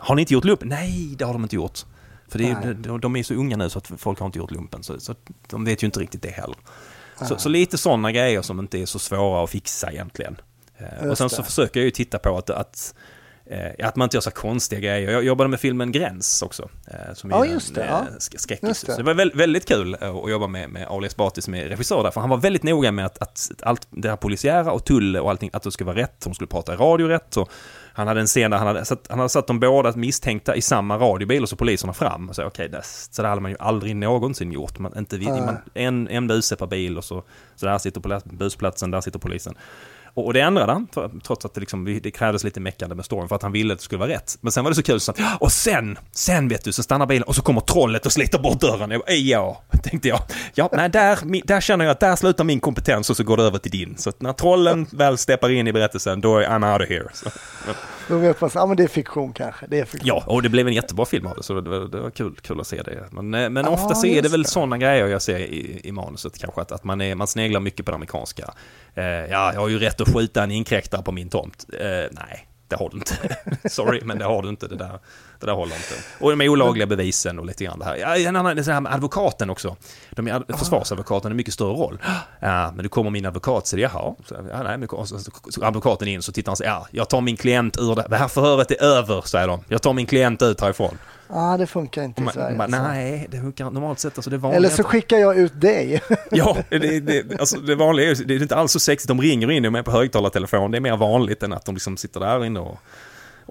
[0.01, 0.69] har ni inte gjort lumpen?
[0.69, 1.85] Nej, det har de inte gjort.
[2.31, 4.83] För är, de, de är så unga nu så att folk har inte gjort lumpen.
[4.83, 5.15] Så, så
[5.47, 6.57] de vet ju inte riktigt det heller.
[7.27, 10.37] Så, så, lite sådana grejer som inte är så svåra att fixa egentligen.
[10.77, 12.93] Eh, och sen så försöker jag ju titta på att, att
[13.51, 15.11] Eh, att man inte gör så konstiga grejer.
[15.11, 16.69] Jag jobbade med filmen Gräns också.
[16.87, 17.83] Eh, som ja, just det.
[17.83, 18.19] En, ja.
[18.19, 18.77] skräckis.
[18.77, 22.03] Så det var väldigt, väldigt kul att jobba med, med Ali Esbati som är regissör
[22.03, 22.11] där.
[22.11, 25.29] För han var väldigt noga med att, att allt det här polisiära och tull och
[25.29, 26.21] allting, att det skulle vara rätt.
[26.21, 27.37] De skulle prata radio rätt.
[27.37, 27.49] Och
[27.93, 30.61] han hade en scen där han hade, satt, han hade satt de båda misstänkta i
[30.61, 32.29] samma radiobil och så poliserna fram.
[32.29, 34.79] Och så, okay, det, så det hade man ju aldrig någonsin gjort.
[34.79, 37.23] Man, inte, man, en enda per bil och så,
[37.55, 39.55] så där sitter på busplatsen, där sitter polisen.
[40.13, 40.87] Och, och det ändrade han,
[41.23, 43.79] trots att det, liksom, det krävdes lite meckande med storyn för att han ville att
[43.79, 44.37] det skulle vara rätt.
[44.41, 47.05] Men sen var det så kul så att, och sen, sen vet du, så stannar
[47.05, 48.91] bilen och så kommer trollet och sliter bort dörren.
[48.91, 50.19] Jag bara, ja, tänkte jag.
[50.53, 53.43] Ja, nej, där, där känner jag att där slutar min kompetens och så går det
[53.43, 53.97] över till din.
[53.97, 57.07] Så att när trollen väl steppar in i berättelsen, då är I'm out of here.
[57.13, 57.29] Så,
[58.07, 59.65] Då vet man, ja men det är fiktion kanske.
[59.69, 60.07] Det är fiktion.
[60.07, 62.35] Ja, och det blev en jättebra film av det, så det, var- det var kul,
[62.41, 63.03] kul att se det.
[63.11, 65.91] Men, eh, men Ja, ofta så är det väl sådana grejer jag ser i, i
[65.91, 68.53] manuset kanske, att, att man, är, man sneglar mycket på det amerikanska.
[68.95, 71.65] Eh, ja, jag har ju rätt att skjuta en inkräktare på min tomt.
[71.79, 73.15] Eh, nej, det har du inte.
[73.69, 74.67] Sorry, men det har du inte.
[74.67, 74.99] Det där,
[75.41, 75.93] det där håller inte.
[76.19, 77.95] Och de olagliga bevisen och lite grann det här.
[77.95, 79.75] Ja, en annan, det här med advokaten också.
[80.11, 81.99] De är, ad- försvarsadvokaten har en mycket större roll.
[82.39, 84.15] Ja, men du kommer min advokat, så det, jaha.
[84.25, 85.19] Så, ja, nej, men, så,
[85.49, 88.05] så, advokaten in, så tittar han så ja, jag tar min klient ur det.
[88.09, 89.63] Det här förhöret är över, säger de.
[89.67, 90.97] Jag tar min klient ut härifrån.
[91.33, 92.57] Ja, det funkar inte i Man, Sverige.
[92.57, 92.87] man, alltså.
[92.91, 94.17] nej, det funkar normalt sett.
[94.17, 96.01] Alltså det vanliga, Eller så skickar jag ut dig.
[96.31, 99.07] Ja, det, det, alltså det vanliga är det är inte alls så sexigt.
[99.07, 100.71] De ringer in och är på högtalartelefon.
[100.71, 102.77] Det är mer vanligt än att de liksom sitter där inne och,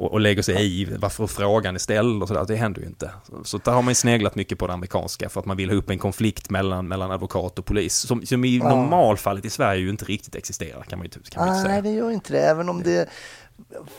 [0.01, 2.45] och, och lägger sig i varför frågan är ställd och sådär.
[2.49, 3.11] Det händer ju inte.
[3.29, 5.69] Så, så där har man ju sneglat mycket på det amerikanska för att man vill
[5.71, 7.95] ha upp en konflikt mellan, mellan advokat och polis.
[7.95, 8.69] Som, som i Ja.
[8.69, 11.73] normalfallet i Sverige ju inte riktigt existerar kan man ju, kan man ju inte Nej,
[11.81, 11.83] säga.
[11.83, 12.41] det gör inte det.
[12.41, 13.09] Även om det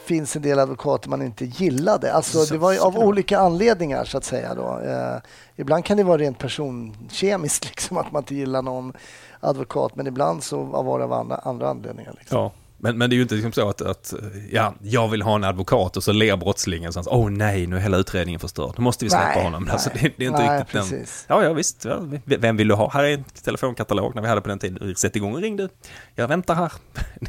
[0.05, 2.13] finns en del advokater man inte gillade.
[2.13, 4.55] Alltså, Så- det var ju av olika anledningar så att säga.
[4.55, 4.79] Då.
[4.85, 5.17] Eh,
[5.55, 8.93] ibland kan det vara rent personkemiskt, liksom, att man inte gillar någon
[9.39, 9.95] advokat.
[9.95, 12.13] Men ibland så var det av andra, andra anledningar.
[12.19, 12.37] Liksom.
[12.37, 12.51] Ja.
[12.83, 14.13] Men, men det är ju inte liksom så att, att
[14.51, 17.75] ja, jag vill ha en advokat och så ler brottslingen så att åh nej, nu
[17.75, 18.73] är hela utredningen förstörd.
[18.77, 19.63] Nu måste vi släppa Nej, honom.
[19.63, 19.73] nej.
[19.73, 20.81] Alltså, det, det är inte Nej, riktigt den.
[20.81, 21.25] precis.
[21.27, 21.85] Ja, ja visst.
[21.85, 22.89] Ja, vem vill du ha?
[22.89, 24.95] Här är en telefonkatalog när vi hade på den tiden.
[24.95, 25.69] Sätt igång och ring du.
[26.15, 26.71] Jag väntar här.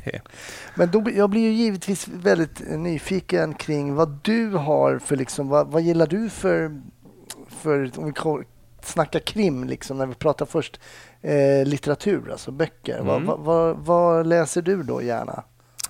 [0.74, 5.68] Men då, jag blir ju givetvis väldigt nyfiken kring vad du har för, liksom, vad,
[5.68, 6.80] vad gillar du för,
[7.48, 8.12] för om vi
[8.85, 10.80] snackar krim, liksom, när vi pratar först
[11.20, 13.01] eh, litteratur, alltså böcker.
[13.03, 13.26] Vad, Mm.
[13.26, 15.45] vad, vad, vad läser du då gärna?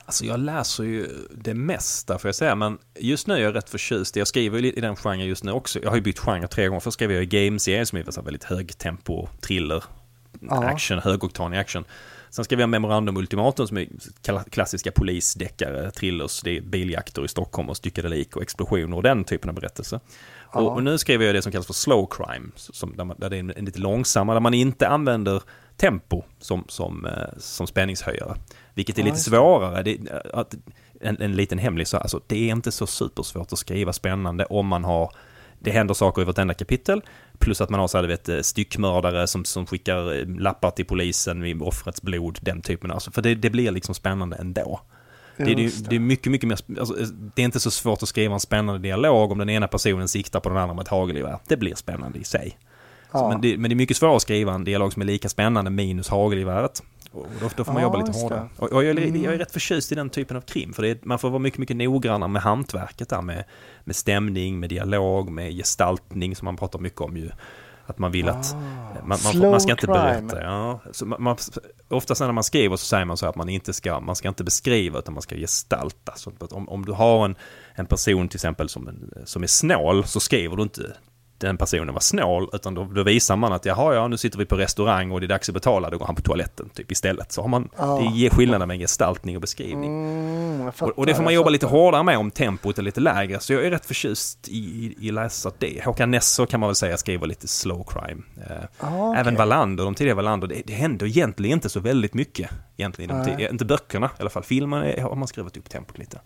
[0.04, 3.70] alltså jag läser ju det mesta får jag säga, men just nu är jag rätt
[3.70, 4.16] förtjust.
[4.16, 5.78] Jag skriver ju i den genren just nu också.
[5.82, 6.80] Jag har ju bytt genre tre gånger.
[6.80, 9.84] Först skrev jag i Games-serien som är väldigt högtempo, thriller,
[10.40, 10.64] Ja.
[10.64, 11.84] action, högoktanig action.
[12.32, 13.88] Sen skrev jag Memorandum Ultimatum som är
[14.22, 19.02] kla- klassiska polisdeckare, thrillers, det är biljakter i Stockholm och styckade lik och explosioner och
[19.02, 20.00] den typen av berättelse.
[20.52, 20.60] Ja.
[20.60, 23.30] Och, och nu skriver jag det som kallas för slow crime, som, där, man, där
[23.30, 25.42] det är en, en lite långsammare, där man inte använder
[25.76, 28.36] tempo som, som, eh, som spänningshöjare.
[28.74, 29.82] Vilket är lite svårare.
[29.82, 29.98] Det,
[30.32, 30.54] att,
[31.00, 34.66] en, en liten hemlig så alltså, det är inte så supersvårt att skriva spännande om
[34.66, 35.12] man har
[35.62, 37.02] det händer saker i vartenda kapitel.
[37.38, 40.70] Plus att man har så här, du vet, eh, styckmördare som, som skickar eh, lappar
[40.70, 42.90] till polisen med offrets blod, den typen.
[42.90, 44.80] Alltså, för det, det blir liksom spännande ändå.
[45.36, 46.78] Det, det, Just det är mycket, mycket mer...
[46.78, 46.94] Alltså,
[47.34, 50.40] det är inte så svårt att skriva en spännande dialog om den ena personen siktar
[50.40, 51.38] på den andra med ett hagelgevär.
[51.48, 52.58] Det blir spännande i sig.
[53.12, 53.28] Så, Ja.
[53.28, 55.70] men, det, men det är mycket svårare att skriva en dialog som är lika spännande
[55.70, 56.82] minus hagelgeväret.
[57.12, 58.48] Och då, då får man Ja, jobba lite hårdare.
[58.56, 59.22] Och, och jag, är, Mm.
[59.24, 60.72] jag är rätt förtjust i den typen av krim.
[60.72, 63.22] För det är, man får vara mycket, mycket noggrannare med hantverket där.
[63.22, 63.44] Med,
[63.84, 67.30] med stämning, med dialog, med gestaltning som man pratar mycket om ju.
[67.86, 68.54] Att man vill att...
[68.54, 69.16] Man, man, Ah.
[69.16, 69.98] Slow man ska inte crime.
[69.98, 70.42] berätta.
[70.42, 70.80] Ja.
[70.92, 71.36] Så man, man,
[71.88, 74.44] oftast när man skriver så säger man så att man inte ska, man ska inte
[74.44, 76.12] beskriva utan man ska gestalta.
[76.16, 77.36] Så om, om du har en,
[77.74, 80.96] en person till exempel som, en, som är snål så skriver du inte
[81.46, 84.44] den personen var snål utan då, då visar man att jaha ja nu sitter vi
[84.46, 87.32] på restaurang och det är dags att betala då går han på toaletten typ istället.
[87.32, 87.98] Så har man, Ja.
[88.02, 89.90] det ger skillnaden med gestaltning och beskrivning.
[89.90, 91.76] Mm, jag Och, fattar, och det får man jobba lite fattar.
[91.78, 93.40] hårdare med om tempot är lite lägre.
[93.40, 95.84] Så jag är rätt förtjust i, i, i läsa det.
[95.84, 98.22] Håkan Nesso kan man väl säga skriver lite slow crime.
[98.50, 99.20] Eh, Ah, okej.
[99.20, 102.50] Även Wallander, de tidiga Wallander, det, det händer egentligen inte så väldigt mycket.
[102.76, 104.42] Egentligen, de tid- inte böckerna i alla fall.
[104.42, 106.20] Filmen har man skrivit upp tempot lite.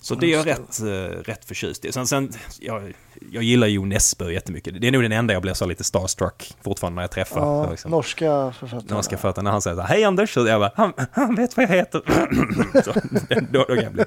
[0.00, 0.86] Så det är jag rätt, eh,
[1.22, 1.92] rätt förtjust i.
[1.92, 2.92] Sen, sen, jag,
[3.32, 4.80] jag gillar Jo Nesbø jättemycket.
[4.80, 7.40] Det är nog den enda jag blir så lite starstruck fortfarande när jag träffar.
[7.40, 7.90] Ja, liksom.
[7.90, 8.94] norska författare.
[8.94, 11.56] Norska författaren när han säger så här, hej Anders, så jag bara, han, han vet
[11.56, 12.02] vad jag heter.
[12.84, 12.92] så,
[13.50, 14.04] då, då kan.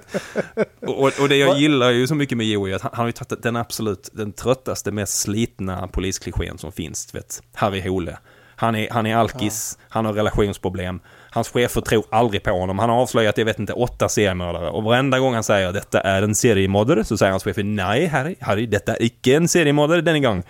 [0.81, 3.07] Och, och, det jag gillar ju så mycket med Joey är att han, han har
[3.07, 8.17] ju tagit den absolut, den tröttaste, mest slitna polisklichén som finns, vet, Harry Hole.
[8.55, 10.99] Han är, han är alkis, han har relationsproblem,
[11.33, 12.79] hans chefer tror aldrig på honom.
[12.79, 14.69] Han har avslöjat, jag vet inte, åtta seriemördare.
[14.69, 18.35] Och varenda gång han säger detta är en seriemördare så säger hans chefer nej Harry,
[18.41, 20.43] Harry, detta är icke en seriemördare denna gång.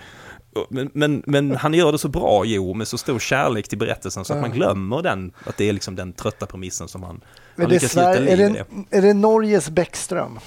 [0.69, 4.25] Men, men, men han gör det så bra, Jo, med så stor kärlek till berättelsen
[4.25, 7.21] så att man glömmer den, att det är liksom den trötta premissen som han,
[7.57, 8.65] han lyckas Sverige, är, det,
[8.97, 10.39] är det Norges Bäckström?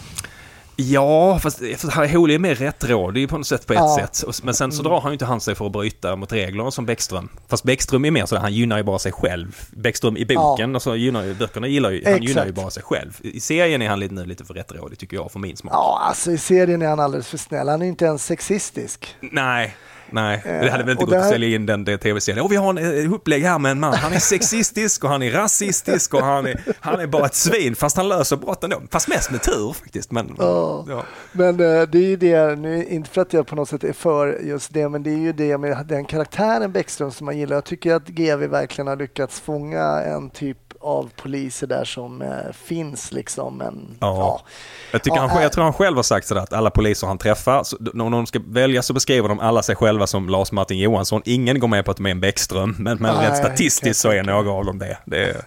[0.79, 4.09] Ja, fast, fast Hole är mer rättrådig på något sätt på ett Ja.
[4.13, 4.45] sätt.
[4.45, 6.87] Men sen så drar han ju inte han sig för att bryta mot reglerna som
[6.87, 7.29] Bäckström.
[7.49, 9.57] Fast Bäckström är mer så han gynnar ju bara sig själv.
[9.71, 13.19] Bäckström i boken, alltså gynnar ju, böckerna gillar ju, han gynnar ju bara sig själv.
[13.23, 15.73] I serien är han lite, nu lite för rättrådig tycker jag, för min smak.
[15.75, 17.69] Ja, alltså i serien är han alldeles för snäll.
[17.69, 19.17] Han är inte ens sexistisk.
[19.21, 19.77] Nej,
[20.11, 22.45] Nej, det hade väl inte gått där- att sälja in den, tv-serien.
[22.45, 23.95] Och vi har en eh, upplägg här med en man.
[23.95, 27.75] Han är sexistisk och han är rasistisk och han är, han är bara ett svin.
[27.75, 28.83] Fast han löser brotten då.
[28.91, 30.11] Fast mest med tur faktiskt.
[30.13, 30.85] Men, Ja.
[30.89, 31.03] ja.
[31.33, 33.93] Men eh, det är ju det, nu, inte för att jag på något sätt är
[33.93, 37.57] för just det, men det är ju det med den karaktären Bäckström som man gillar.
[37.57, 42.53] Jag tycker att GV verkligen har lyckats fånga en typ av poliser där som eh,
[42.53, 43.59] finns liksom.
[43.59, 44.43] Men, Ja.
[44.93, 47.19] Jag, tycker Ja, han, jag tror han själv har sagt sådär att alla poliser han
[47.19, 50.79] träffar, så, när de ska välja så beskriver de alla sig själva som Lars Martin
[50.79, 51.23] Johansson.
[51.25, 54.11] Ingen går med på att de är en Bäckström, men, men Nej, rent statistiskt så
[54.11, 54.99] är några av dem det.
[55.05, 55.47] Det,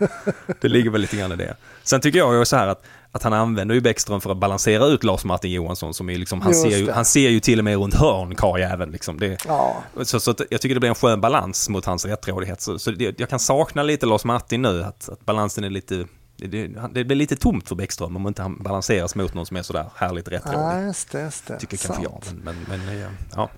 [0.61, 1.55] det ligger väl lite grann i det.
[1.83, 4.85] Sen tycker jag ju så här att, att han använder ju Bäckström för att balansera
[4.85, 6.93] ut Lars Martin Johansson som är liksom, han Just ser, ju, det.
[6.93, 9.19] han ser ju till och med runt hörn karljäveln liksom.
[9.19, 12.61] Det, Ja, så, så jag tycker det blir en skön balans mot hans rättrådighet.
[12.61, 16.05] Så, så det, jag kan sakna lite Lars Martin nu, att, att balansen är lite...
[16.37, 19.61] Det, det, blir lite tomt för Bäckström om inte han balanseras mot någon som är
[19.61, 20.59] sådär härligt rättrådig.
[20.59, 21.21] ja just det.
[21.21, 21.59] Just det.
[21.59, 22.25] tycker kanske jag.
[22.25, 22.43] Sant.
[22.43, 23.49] Men, men, men ja.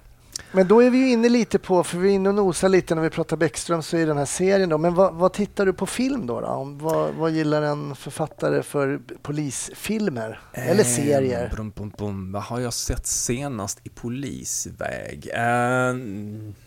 [0.51, 2.95] Men då är vi ju inne lite på, för vi är inne och nosar lite
[2.95, 4.77] när vi pratar Bäckström så är den här serien då.
[4.77, 6.41] Men vad, vad tittar du på film då?
[6.41, 6.47] då?
[6.47, 10.39] Om, vad, vad gillar en författare för polisfilmer?
[10.53, 11.43] Eller serier?
[11.43, 12.31] Eh, brum, brum, brum.
[12.31, 15.29] Vad har jag sett senast i polisväg?
[15.33, 15.93] Eh,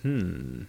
[0.03, 0.66] hmm.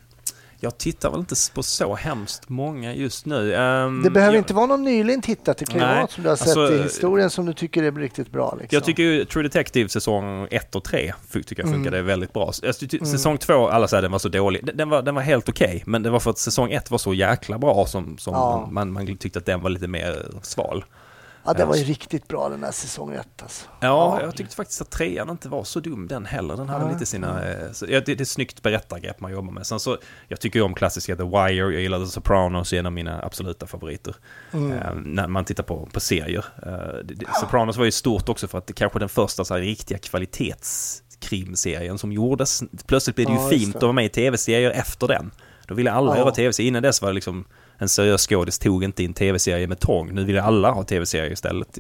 [0.60, 3.54] Jag tittar väl inte på så hemskt många just nu.
[3.54, 5.58] Eh, Det behöver jag, inte vara någon nyligen tittat.
[5.58, 7.92] Det kan ju vara som du har sett alltså, i historien som du tycker är
[7.92, 8.58] riktigt bra.
[8.62, 8.76] Liksom.
[8.76, 12.08] Jag tycker ju True Detective säsong 1 och 3 tycker jag funkade Mm.
[12.08, 12.52] väldigt bra.
[12.62, 14.70] Jag tyckte- Säsong 2, alla säger den var så dålig.
[14.76, 17.14] Den- var, den var helt okej, men det var för att säsong 1 var så
[17.14, 18.68] jäkla bra som, som Ja.
[18.72, 20.86] man, man tyckte att den var lite mer sval.
[21.46, 23.42] Ja, det var ju riktigt bra den här säsong ett.
[23.42, 23.66] Alltså.
[23.80, 26.58] Ja, jag tyckte faktiskt att trean inte var så dum den heller.
[26.58, 26.92] Den hade Ja.
[26.92, 27.46] lite sina...
[27.52, 29.68] eh, Så, ja, det, det är snyggt berättargrepp man jobbar med.
[29.68, 32.86] Sen så, jag tycker ju om klassiska The Wire, jag gillar The Sopranos, är en
[32.86, 34.16] av mina absoluta favoriter.
[34.52, 34.72] Mm.
[34.72, 36.46] Eh, när man tittar på, på serier.
[36.66, 39.98] Eh, Sopranos var ju stort också för att det kanske den första så här, riktiga
[39.98, 42.64] kvalitetskrimserien som gjordes.
[42.88, 43.78] Plötsligt blev det ju Ja, fint det.
[43.78, 45.32] att vara med i tv-serier efter den.
[45.68, 46.18] Då ville alla Ja.
[46.18, 46.68] göra tv-serier.
[46.68, 47.46] Innan dess var det liksom
[47.78, 50.14] en seriös skådis tog inte in tv-serie med tång.
[50.14, 51.80] Nu vill alla ha tv-serier istället.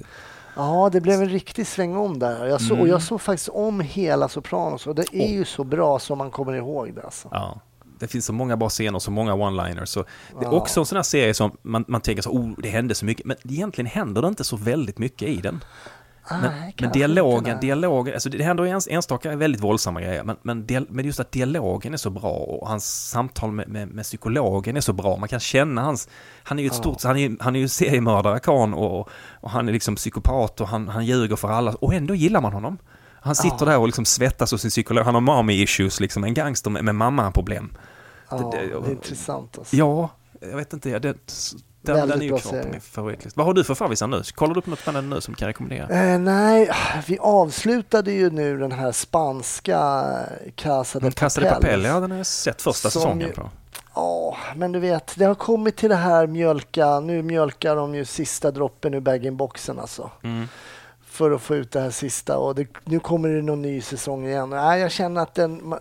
[0.55, 2.45] Ja, det blev en riktig svängom där.
[2.45, 2.81] Jag så, Mm.
[2.81, 6.31] Och jag såg faktiskt om hela Sopranos och det är ju så bra som man
[6.31, 7.01] kommer ihåg det.
[7.03, 7.27] Alltså.
[7.31, 7.59] Ja.
[7.99, 9.85] Det finns så många bra scener, så många one-liners.
[9.85, 9.99] Så
[10.39, 10.51] det är Ja.
[10.51, 13.25] också en sån här serie som man, man tänker så, oh, det hände så mycket.
[13.25, 15.63] Men egentligen händer det inte så väldigt mycket i den.
[16.31, 20.23] Nej, Men, men dialogen, dialogen, alltså det händer ens, enstaka väldigt våldsamma grejer.
[20.23, 23.87] Men, men, dial, men just att dialogen är så bra och hans samtal med, med,
[23.87, 25.17] med psykologen är så bra.
[25.17, 26.09] Man kan känna hans,
[26.43, 26.79] han är ju ett Ja.
[26.79, 29.09] stort, han är, han är ju seriemördare Khan och,
[29.41, 31.71] och han är liksom psykopat och han, han ljuger för alla.
[31.73, 32.77] Och ändå gillar man honom.
[33.21, 33.65] Han sitter Ja.
[33.65, 35.05] där och liksom svettas hos sin psykolog.
[35.05, 37.77] Han har mommy issues, liksom en gangster med, med mamma-problem.
[38.29, 39.57] Ja, det- det, det- är intressant.
[39.57, 39.75] Alltså.
[39.75, 40.09] Ja,
[40.49, 40.99] jag vet inte.
[40.99, 41.15] Det,
[41.85, 43.37] den, Väldigt den är ju bra klar på min favoritlista.
[43.37, 44.21] Vad har du för favvisar nu?
[44.35, 46.13] Kollar du upp något spännande nu som kan rekommendera?
[46.13, 46.69] Eh, nej,
[47.07, 50.05] vi avslutade ju nu den här spanska
[50.55, 51.61] Casa de Mm, Casa de Papel.
[51.61, 53.49] Papel, ja den har jag sett första Som säsongen på.
[53.95, 56.99] Ja, men du vet, det har kommit till det här mjölka.
[56.99, 60.11] Nu mjölkar de ju sista droppen ur bag-in-boxen alltså.
[60.23, 60.47] Mm.
[61.05, 64.25] För att få ut det här sista och det, nu kommer det någon ny säsong
[64.27, 64.49] igen.
[64.49, 65.75] Nej, jag känner att den...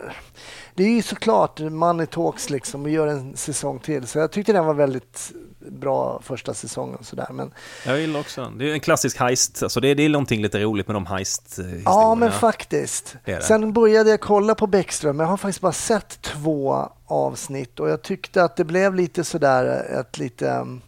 [0.75, 4.07] Det är ju såklart Money Talks liksom och gör en säsong till.
[4.07, 5.33] Så jag tyckte den var väldigt
[5.69, 7.29] bra första säsongen och sådär.
[7.31, 7.53] Men
[7.87, 8.59] Jag gillar också den.
[8.59, 9.63] Det är en klassisk heist.
[9.63, 11.83] Alltså det, är, det är någonting lite roligt med de heist-historierna.
[11.85, 13.17] Ja, men faktiskt.
[13.25, 13.43] Det det.
[13.43, 15.21] Sen började jag kolla på Bäckström.
[15.21, 19.87] Jag har faktiskt bara sett två avsnitt och jag tyckte att det blev lite sådär
[20.01, 20.51] ett lite...
[20.51, 20.83] um,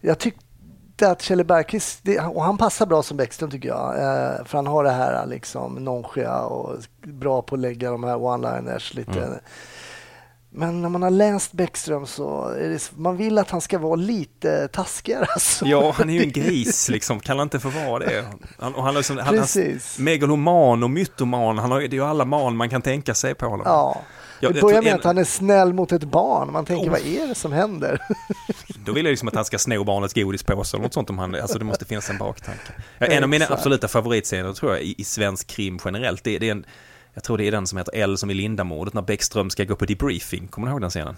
[0.00, 0.44] Jag tyckte
[1.02, 2.00] att Kjell Bergqvist,
[2.32, 3.88] och han passar bra som Bäckström tycker jag.
[3.96, 8.16] Eh, för han har det här liksom nonchia och bra på att lägga de här
[8.16, 9.20] one-liners lite.
[9.22, 9.38] Mm.
[10.52, 14.68] Men när man har läst Bäckström så det, man vill att han ska vara lite
[14.68, 15.26] taskigare.
[15.28, 15.66] Alltså.
[15.66, 17.20] Ja, han är ju en gris liksom.
[17.20, 18.24] Kan han inte få vara det?
[18.58, 19.98] Han, och han liksom, han, han, Precis.
[19.98, 21.58] megaloman och mytoman.
[21.58, 23.66] Han har, det är ju alla man man kan tänka sig på honom.
[23.66, 24.02] Ja.
[24.42, 26.52] Jag- det börjar med en- att han är snäll mot ett barn.
[26.52, 26.90] Man tänker, Oh.
[26.90, 27.98] vad är det som händer?
[28.84, 31.34] Då vill jag liksom att han ska sno barnets godispåse eller något sånt om han,
[31.34, 32.72] alltså det måste finnas en baktanke.
[32.98, 36.52] En av mina absoluta favoritscener tror jag i, i svensk krim generellt, det, det är
[36.52, 36.64] en,
[37.14, 39.76] jag tror det är den som heter L som i Lindamordet när Bäckström ska gå
[39.76, 40.48] på debriefing.
[40.48, 41.16] Kommer du ihåg den scenen?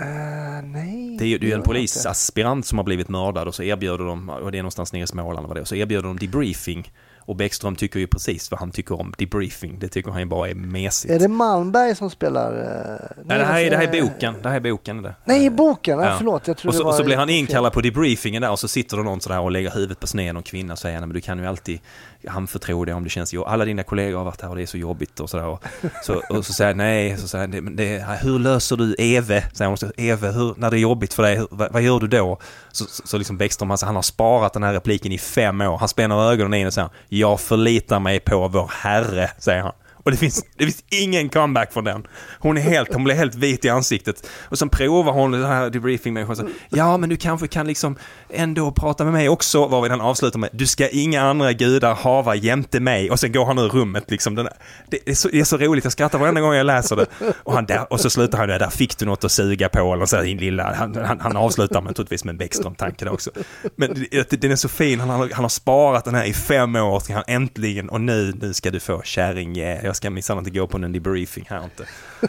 [0.00, 1.16] Uh, nej.
[1.18, 4.58] Det är ju en polisaspirant som har blivit mördad och så erbjuder de, och det
[4.58, 6.92] är någonstans nere i Småland vad det är, så erbjuder de debriefing.
[7.24, 9.78] Och Bäckström tycker ju precis vad han tycker om debriefing.
[9.78, 11.14] Det tycker han ju bara är mesigt.
[11.14, 12.52] Är det Malmberg som spelar?
[12.52, 14.34] eh, Nej, det här är, det här är boken.
[14.42, 14.98] Det här är boken.
[14.98, 15.14] är Det.
[15.24, 15.98] Nej, i boken.
[15.98, 16.14] Ja.
[16.18, 18.50] Förlåt, jag tror Och så, det var och så blir han inkallad på debriefingen där
[18.50, 21.00] och så sitter det någon sådär och lägger huvudet på sned någon kvinna och säger
[21.00, 21.80] nej men du kan ju alltid
[22.28, 23.52] anförtro dig om det känns jobbigt.
[23.52, 25.46] Alla dina kollegor har varit här och det är så jobbigt och sådär.
[25.46, 25.64] Och
[26.02, 29.44] så, och så säger jag nej, så säger jag, det, det, hur löser du Eve?
[29.52, 32.06] Säger hon, Eve, hur, när det är jobbigt för dig, hur, vad, vad gör du
[32.06, 32.38] då?
[32.72, 35.78] Så, så, så liksom Bäckström, alltså, han har sparat den här repliken i fem år.
[35.78, 39.72] Han spänner ögonen in och säger jag förlitar mig på vår herre, säger han.
[40.02, 42.06] Och det finns, det finns ingen comeback från den.
[42.38, 44.28] Hon, är helt, hon blir helt vit i ansiktet.
[44.48, 46.36] Och sen provar hon den här debriefing-människan.
[46.36, 47.96] så, Ja, men du kanske kan liksom
[48.30, 49.66] ändå prata med mig också.
[49.66, 53.10] Varvid han avslutar med Du ska inga andra gudar hava jämte mig.
[53.10, 54.34] Och sen går han ur rummet liksom.
[54.34, 54.48] Den,
[54.90, 57.06] det, är så, det är så roligt, jag skrattar varenda gång jag läser det.
[57.42, 59.92] Och, han där, och så slutar han med Där fick du något att suga på.
[59.92, 63.30] Eller så här, din lilla, han, han, han avslutar naturligtvis med en Bäckström-tanke också.
[63.76, 67.00] Men den är så fin, han har, han har sparat den här i fem år.
[67.00, 70.50] Ska han äntligen, och nu, nu ska du få kärring, yeah jag ska minsann inte
[70.50, 71.84] gå på en debriefing här inte.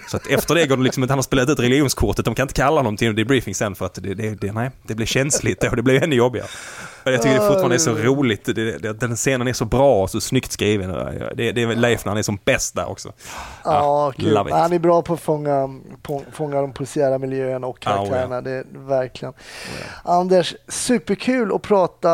[0.07, 2.43] Så att efter det går det liksom inte, han har spelat ut religionskortet, de kan
[2.43, 5.05] inte kalla honom till en debriefing sen för att det, det, det, nej, det blir
[5.05, 6.47] känsligt och det blir ännu jobbigare.
[7.03, 8.45] Jag tycker det fortfarande är så roligt.
[8.45, 10.89] Det, det, den scenen är så bra och så snyggt skriven.
[11.35, 13.11] Det, det är Leif när han är som bäst där också.
[13.63, 15.69] Ja, ja Han är bra på att fånga,
[16.01, 18.39] på, fånga de polisiära miljöerna och karaktärerna.
[18.39, 18.63] Oh, ja.
[18.63, 19.31] Det verkligen.
[19.31, 19.37] Oh,
[20.03, 20.11] ja.
[20.11, 22.09] Anders, superkul att prata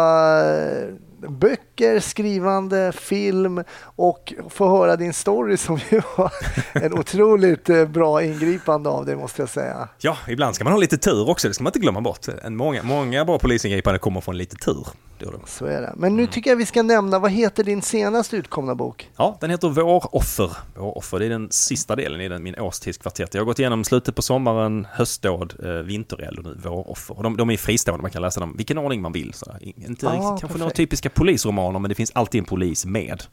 [1.28, 6.32] böcker, skrivande, film och få höra din story som ju var
[6.74, 9.89] en otroligt eh, bra ingripande av dig måste jag säga.
[9.97, 12.28] Ja, ibland ska man ha lite tur också, det ska man inte glömma bort.
[12.49, 14.88] Många, många bra polisingripanden kommer från lite tur.
[15.45, 15.93] Så är det.
[15.97, 16.32] Men nu mm.
[16.32, 19.09] tycker jag vi ska nämna, vad heter din senast utkomna bok?
[19.17, 20.51] Ja, den heter Våroffer.
[20.76, 23.34] Våroffer, det är den sista delen i den, min årstidskvartett.
[23.34, 27.17] Jag har gått igenom slutet på sommaren, höstdåd, eh, vintereld och nu våroffer.
[27.17, 29.34] Och de, de är fristående, man kan läsa dem vilken ordning man vill.
[29.34, 29.55] Så.
[29.61, 30.59] Inte ah, kanske perfekt.
[30.59, 33.24] några typiska polisromaner, men det finns alltid en polis med.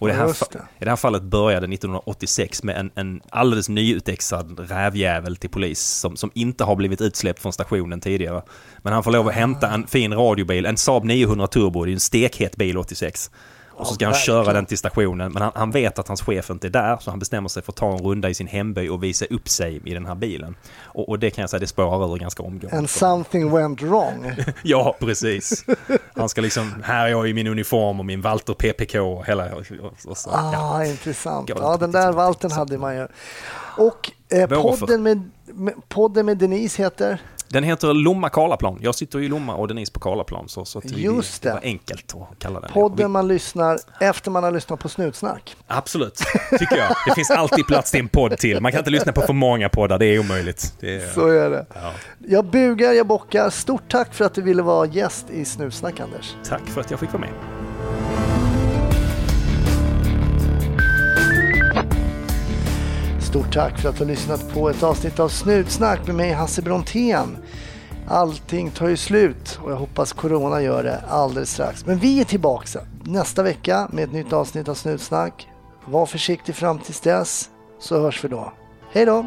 [0.00, 0.58] Och det här, det.
[0.78, 6.16] I det här fallet började 1986 med en, en alldeles nyutexad rävjävel till polis som,
[6.16, 8.42] som inte har blivit utsläppt från stationen tidigare.
[8.82, 11.92] Men han får lov att hämta en fin radiobil, en Saab 900 Turbo, det är
[11.92, 13.30] en stekhet bil 86.
[13.76, 15.32] Och så ska han köra den till stationen.
[15.32, 16.96] Men han, han, vet att hans chef inte är där.
[17.00, 19.48] Så han bestämmer sig för att ta en runda i sin hemby och visa upp
[19.48, 20.56] sig i den här bilen.
[20.82, 22.78] Och, och det kan jag säga, det spårar ur ganska omgående.
[22.78, 24.32] And something went wrong.
[24.62, 25.64] ja, precis.
[26.16, 29.54] Han ska liksom, här är jag i min uniform och min Walter PPK och hela...
[29.54, 29.64] Och,
[30.06, 30.84] och så, ah, ja.
[30.84, 31.48] intressant.
[31.48, 33.06] Ja, den där Waltern hade man ju.
[33.76, 37.18] Och eh, podden, med, med, podden med Denise heter?
[37.48, 38.78] Den heter Lomma Karlaplan.
[38.82, 40.48] Jag sitter i Lomma och Denise på Karlaplan.
[40.48, 41.48] Så, så Just det.
[41.48, 45.56] det var enkelt att kalla den Podden man lyssnar efter man har lyssnat på Snutsnack.
[45.66, 46.22] Absolut,
[46.58, 46.96] tycker jag.
[47.06, 48.60] Det finns alltid plats till en podd till.
[48.60, 50.74] Man kan inte lyssna på för många poddar, det är omöjligt.
[50.80, 51.66] Det är, så är det.
[51.74, 51.92] Ja.
[52.28, 53.50] Jag bugar, jag bockar.
[53.50, 56.34] Stort tack för att du ville vara gäst i Snutsnack, Anders.
[56.48, 57.53] Tack för att jag fick vara med.
[63.34, 66.62] Stort tack för att du har lyssnat på ett avsnitt av Snutsnack med mig Hasse
[66.62, 67.36] Brontén.
[68.08, 71.86] Allting tar ju slut och jag hoppas Corona gör det alldeles strax.
[71.86, 75.48] Men vi är tillbaka nästa vecka med ett nytt avsnitt av Snutsnack.
[75.84, 78.52] Var försiktig fram tills dess så hörs vi då.
[78.92, 79.26] Hej då!